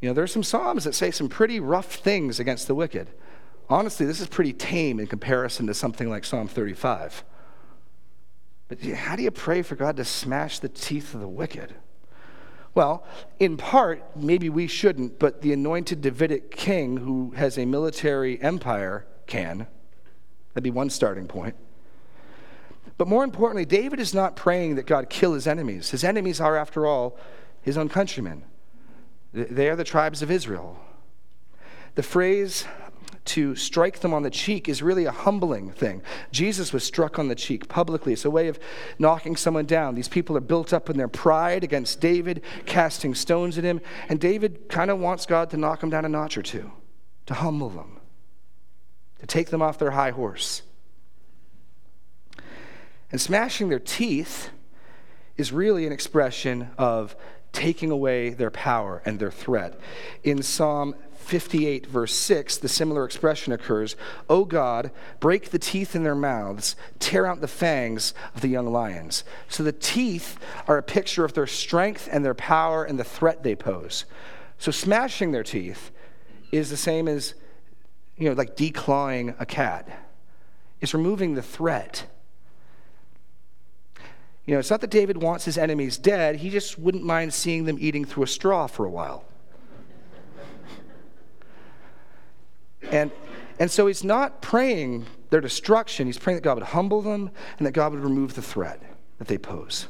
[0.00, 3.08] You know, there's some Psalms that say some pretty rough things against the wicked.
[3.70, 7.22] Honestly, this is pretty tame in comparison to something like Psalm 35.
[8.68, 11.74] But how do you pray for God to smash the teeth of the wicked?
[12.74, 13.04] Well,
[13.38, 19.06] in part, maybe we shouldn't, but the anointed Davidic king who has a military empire
[19.26, 19.66] can.
[20.54, 21.56] That'd be one starting point.
[22.96, 25.90] But more importantly, David is not praying that God kill his enemies.
[25.90, 27.18] His enemies are, after all,
[27.62, 28.44] his own countrymen.
[29.32, 30.80] They are the tribes of Israel.
[31.94, 32.64] The phrase
[33.28, 36.02] to strike them on the cheek is really a humbling thing.
[36.32, 38.12] Jesus was struck on the cheek publicly.
[38.12, 38.58] It's a way of
[38.98, 39.94] knocking someone down.
[39.94, 43.80] These people are built up in their pride against David, casting stones at him.
[44.08, 46.72] And David kind of wants God to knock them down a notch or two,
[47.26, 48.00] to humble them,
[49.20, 50.62] to take them off their high horse.
[53.10, 54.50] And smashing their teeth
[55.36, 57.16] is really an expression of
[57.52, 59.78] taking away their power and their threat.
[60.22, 60.94] In Psalm
[61.28, 63.96] 58, verse 6, the similar expression occurs
[64.30, 64.90] O God,
[65.20, 69.24] break the teeth in their mouths, tear out the fangs of the young lions.
[69.48, 73.42] So the teeth are a picture of their strength and their power and the threat
[73.42, 74.06] they pose.
[74.58, 75.90] So smashing their teeth
[76.50, 77.34] is the same as,
[78.16, 79.86] you know, like declawing a cat,
[80.80, 82.06] it's removing the threat.
[84.48, 87.66] You know, it's not that David wants his enemies dead, he just wouldn't mind seeing
[87.66, 89.26] them eating through a straw for a while.
[92.90, 93.10] And,
[93.60, 96.06] and so he's not praying their destruction.
[96.06, 98.82] He's praying that God would humble them and that God would remove the threat
[99.18, 99.86] that they pose.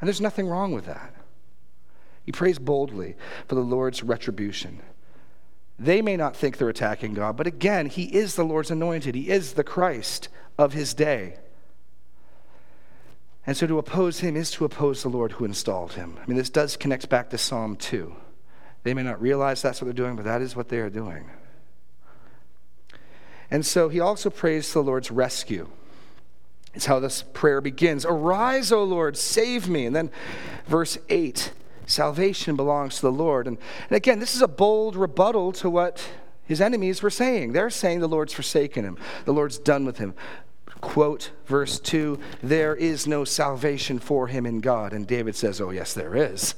[0.00, 1.12] And there's nothing wrong with that.
[2.24, 3.16] He prays boldly
[3.48, 4.78] for the Lord's retribution.
[5.76, 9.16] They may not think they're attacking God, but again, He is the Lord's anointed.
[9.16, 11.38] He is the Christ of His day.
[13.48, 16.18] And so to oppose him is to oppose the Lord who installed him.
[16.22, 18.14] I mean, this does connect back to Psalm 2.
[18.82, 21.30] They may not realize that's what they're doing, but that is what they are doing.
[23.50, 25.66] And so he also prays to the Lord's rescue.
[26.74, 29.86] It's how this prayer begins Arise, O Lord, save me.
[29.86, 30.10] And then
[30.66, 31.50] verse 8
[31.86, 33.46] salvation belongs to the Lord.
[33.46, 33.56] And,
[33.88, 36.06] and again, this is a bold rebuttal to what
[36.44, 37.52] his enemies were saying.
[37.52, 40.12] They're saying the Lord's forsaken him, the Lord's done with him.
[40.80, 44.92] Quote verse 2 There is no salvation for him in God.
[44.92, 46.54] And David says, Oh, yes, there is.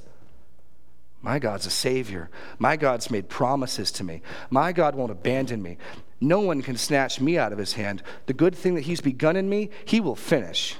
[1.23, 2.31] My God's a Savior.
[2.59, 4.23] My God's made promises to me.
[4.49, 5.77] My God won't abandon me.
[6.21, 8.03] No one can snatch me out of his hand.
[8.27, 10.77] The good thing that he's begun in me, he will finish.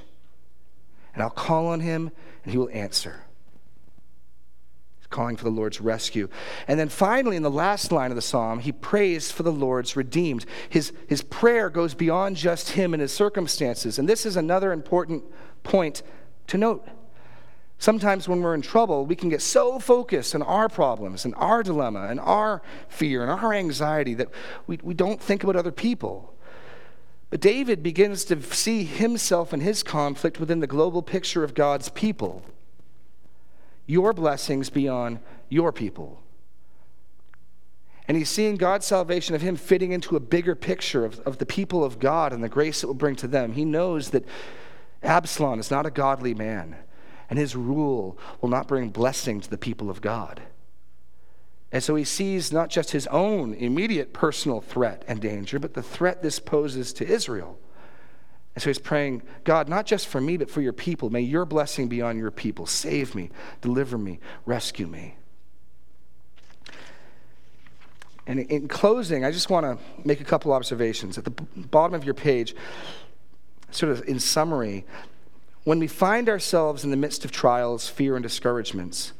[1.13, 2.11] And I'll call on him,
[2.43, 3.25] and he will answer.
[5.11, 6.27] Calling for the Lord's rescue.
[6.67, 9.95] And then finally, in the last line of the psalm, he prays for the Lord's
[9.95, 10.45] redeemed.
[10.69, 13.99] His, his prayer goes beyond just him and his circumstances.
[13.99, 15.23] And this is another important
[15.63, 16.01] point
[16.47, 16.87] to note.
[17.77, 21.61] Sometimes when we're in trouble, we can get so focused on our problems and our
[21.61, 24.29] dilemma and our fear and our anxiety that
[24.67, 26.33] we, we don't think about other people.
[27.31, 31.89] But David begins to see himself and his conflict within the global picture of God's
[31.89, 32.43] people.
[33.85, 35.19] Your blessings beyond
[35.49, 36.21] your people.
[38.07, 41.45] And he's seeing God's salvation of him fitting into a bigger picture of, of the
[41.45, 43.53] people of God and the grace it will bring to them.
[43.53, 44.25] He knows that
[45.03, 46.75] Absalom is not a godly man
[47.29, 50.41] and his rule will not bring blessing to the people of God.
[51.71, 55.81] And so he sees not just his own immediate personal threat and danger, but the
[55.81, 57.57] threat this poses to Israel.
[58.53, 61.09] And so he's praying, God, not just for me, but for your people.
[61.09, 62.65] May your blessing be on your people.
[62.65, 63.29] Save me,
[63.61, 65.15] deliver me, rescue me.
[68.27, 71.17] And in closing, I just want to make a couple observations.
[71.17, 72.55] At the bottom of your page,
[73.71, 74.85] sort of in summary,
[75.63, 79.13] when we find ourselves in the midst of trials, fear, and discouragements,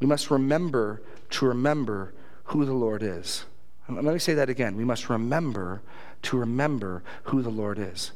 [0.00, 2.12] we must remember to remember
[2.44, 3.44] who the Lord is.
[3.88, 4.76] Let me say that again.
[4.76, 5.82] We must remember
[6.22, 8.12] to remember who the Lord is.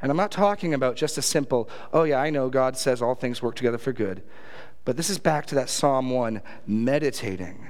[0.00, 3.14] And I'm not talking about just a simple, oh, yeah, I know God says all
[3.14, 4.22] things work together for good.
[4.84, 7.68] But this is back to that Psalm 1 meditating,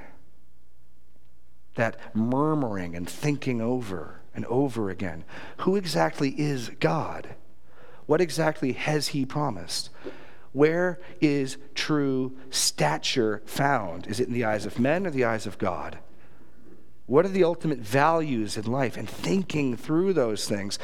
[1.75, 5.25] that murmuring and thinking over and over again.
[5.59, 7.35] Who exactly is God?
[8.07, 9.91] What exactly has he promised?
[10.53, 14.07] Where is true stature found?
[14.07, 15.99] Is it in the eyes of men or the eyes of God?
[17.11, 18.97] What are the ultimate values in life?
[18.97, 20.79] And thinking through those things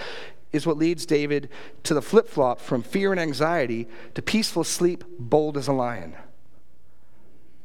[0.51, 1.49] is what leads David
[1.85, 6.16] to the flip flop from fear and anxiety to peaceful sleep, bold as a lion.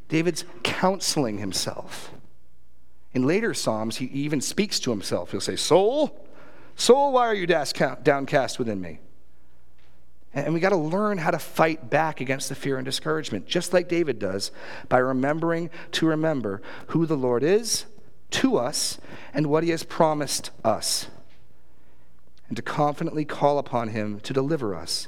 [0.10, 2.12] David's counseling himself.
[3.16, 5.32] In later Psalms, he even speaks to himself.
[5.32, 6.24] He'll say, Soul,
[6.76, 9.00] soul, why are you downcast within me?
[10.36, 13.74] And we got to learn how to fight back against the fear and discouragement, just
[13.74, 14.52] like David does,
[14.88, 17.86] by remembering to remember who the Lord is
[18.32, 18.98] to us
[19.34, 21.08] and what he has promised us,
[22.48, 25.08] and to confidently call upon him to deliver us.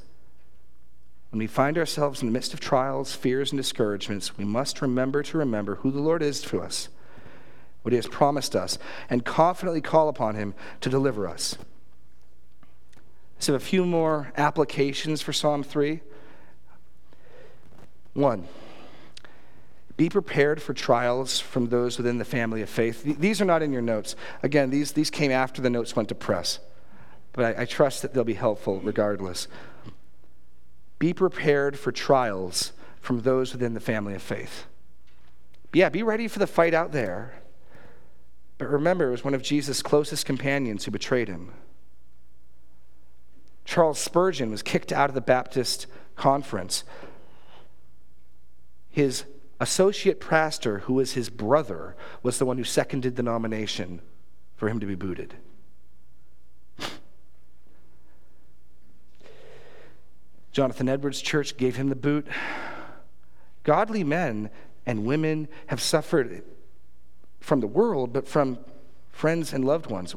[1.31, 5.23] When we find ourselves in the midst of trials, fears, and discouragements, we must remember
[5.23, 6.89] to remember who the Lord is to us,
[7.81, 8.77] what he has promised us,
[9.09, 11.57] and confidently call upon him to deliver us.
[13.39, 16.01] So, a few more applications for Psalm 3.
[18.13, 18.47] One,
[19.95, 23.03] be prepared for trials from those within the family of faith.
[23.03, 24.15] These are not in your notes.
[24.41, 26.59] Again, these, these came after the notes went to press,
[27.31, 29.47] but I, I trust that they'll be helpful regardless.
[30.97, 32.71] Be prepared for trials
[33.01, 34.65] from those within the family of faith.
[35.73, 37.41] Yeah, be ready for the fight out there.
[38.57, 41.51] But remember, it was one of Jesus' closest companions who betrayed him.
[43.65, 46.83] Charles Spurgeon was kicked out of the Baptist conference.
[48.89, 49.25] His
[49.63, 54.01] associate pastor, who was his brother, was the one who seconded the nomination
[54.57, 55.35] for him to be booted.
[60.51, 62.27] Jonathan Edwards' church gave him the boot.
[63.63, 64.49] Godly men
[64.85, 66.43] and women have suffered
[67.39, 68.59] from the world, but from
[69.11, 70.13] friends and loved ones.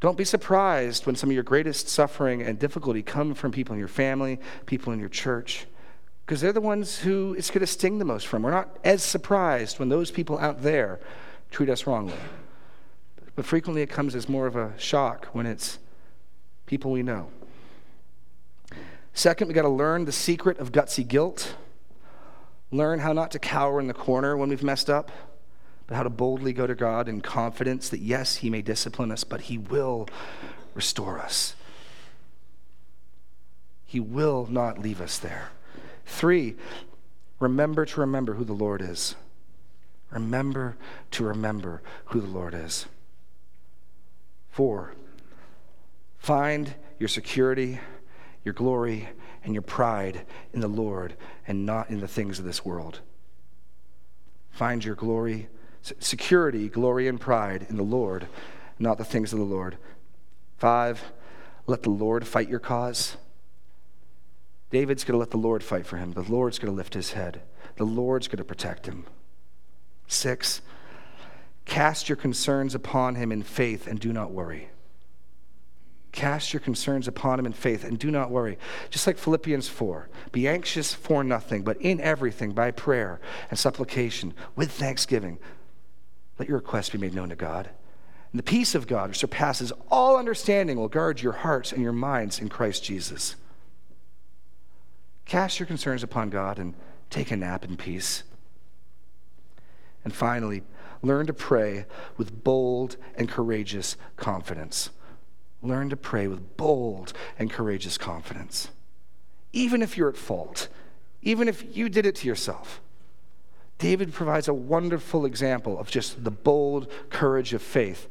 [0.00, 3.78] Don't be surprised when some of your greatest suffering and difficulty come from people in
[3.78, 5.66] your family, people in your church,
[6.24, 8.42] because they're the ones who it's going to sting the most from.
[8.42, 11.00] We're not as surprised when those people out there
[11.50, 12.14] treat us wrongly.
[13.34, 15.78] But frequently it comes as more of a shock when it's
[16.66, 17.28] people we know.
[19.14, 21.54] Second, we got to learn the secret of gutsy guilt.
[22.70, 25.10] Learn how not to cower in the corner when we've messed up
[25.92, 29.24] but how to boldly go to God in confidence that, yes, He may discipline us,
[29.24, 30.08] but He will
[30.72, 31.54] restore us.
[33.84, 35.50] He will not leave us there.
[36.06, 36.56] Three,
[37.40, 39.16] remember to remember who the Lord is.
[40.10, 40.76] Remember
[41.12, 42.86] to remember who the Lord is.
[44.50, 44.92] Four,
[46.18, 47.80] find your security,
[48.44, 49.08] your glory,
[49.44, 51.14] and your pride in the Lord
[51.46, 53.00] and not in the things of this world.
[54.50, 55.48] Find your glory,
[55.98, 58.28] security, glory, and pride in the Lord,
[58.78, 59.78] not the things of the Lord.
[60.58, 61.02] Five,
[61.66, 63.16] let the Lord fight your cause.
[64.72, 66.12] David's going to let the Lord fight for him.
[66.12, 67.42] The Lord's going to lift his head.
[67.76, 69.04] The Lord's going to protect him.
[70.08, 70.62] Six,
[71.66, 74.70] cast your concerns upon him in faith and do not worry.
[76.10, 78.58] Cast your concerns upon him in faith and do not worry.
[78.88, 83.20] Just like Philippians 4 be anxious for nothing, but in everything by prayer
[83.50, 85.38] and supplication with thanksgiving.
[86.38, 87.68] Let your requests be made known to God.
[88.32, 91.92] And the peace of God, which surpasses all understanding, will guard your hearts and your
[91.92, 93.36] minds in Christ Jesus.
[95.24, 96.74] Cast your concerns upon God and
[97.10, 98.24] take a nap in peace.
[100.04, 100.62] And finally,
[101.02, 104.90] learn to pray with bold and courageous confidence.
[105.62, 108.68] Learn to pray with bold and courageous confidence.
[109.52, 110.68] Even if you're at fault,
[111.22, 112.80] even if you did it to yourself.
[113.78, 118.08] David provides a wonderful example of just the bold courage of faith.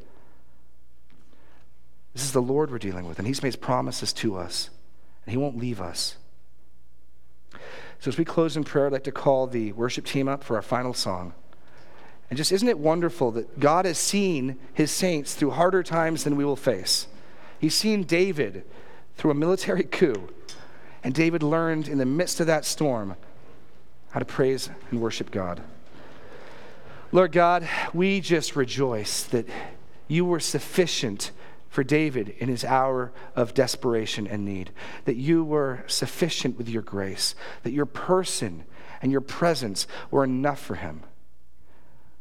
[2.14, 4.70] This is the Lord we're dealing with, and He's made promises to us,
[5.26, 6.18] and He won't leave us.
[8.02, 10.56] So, as we close in prayer, I'd like to call the worship team up for
[10.56, 11.34] our final song.
[12.32, 16.36] And just isn't it wonderful that God has seen His saints through harder times than
[16.36, 17.06] we will face?
[17.60, 18.66] He's seen David
[19.18, 20.30] through a military coup,
[21.04, 23.16] and David learned in the midst of that storm
[24.10, 25.62] how to praise and worship God.
[27.12, 29.48] Lord God, we just rejoice that
[30.08, 31.30] you were sufficient
[31.72, 34.72] for David in his hour of desperation and need,
[35.06, 38.66] that you were sufficient with your grace, that your person
[39.02, 41.02] and your presence were enough for him.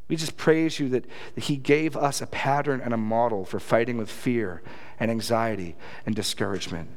[0.06, 1.04] We just praise you that,
[1.36, 4.60] that He gave us a pattern and a model for fighting with fear
[4.98, 6.90] and anxiety and discouragement.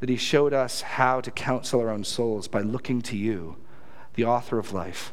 [0.00, 3.56] That He showed us how to counsel our own souls by looking to you,
[4.14, 5.12] the author of life.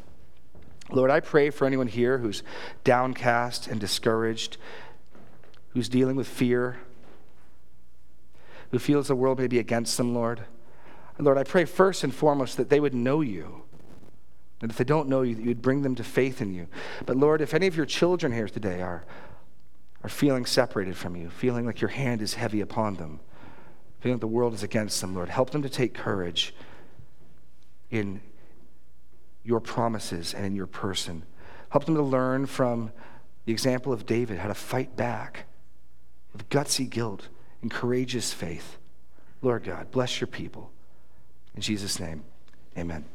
[0.90, 2.42] Lord, I pray for anyone here who's
[2.82, 4.56] downcast and discouraged,
[5.74, 6.78] who's dealing with fear,
[8.70, 10.44] who feels the world may be against them, Lord.
[11.18, 13.64] Lord, I pray first and foremost that they would know you
[14.64, 16.68] and if they don't know you, that you'd bring them to faith in you.
[17.04, 19.04] But Lord, if any of your children here today are,
[20.02, 23.20] are feeling separated from you, feeling like your hand is heavy upon them,
[24.00, 26.54] feeling like the world is against them, Lord, help them to take courage
[27.90, 28.22] in
[29.42, 31.24] your promises and in your person.
[31.68, 32.90] Help them to learn from
[33.44, 35.44] the example of David how to fight back
[36.34, 37.28] with gutsy guilt
[37.62, 38.76] and courageous faith.
[39.40, 40.70] Lord God, bless your people.
[41.54, 42.24] In Jesus' name,
[42.76, 43.06] amen.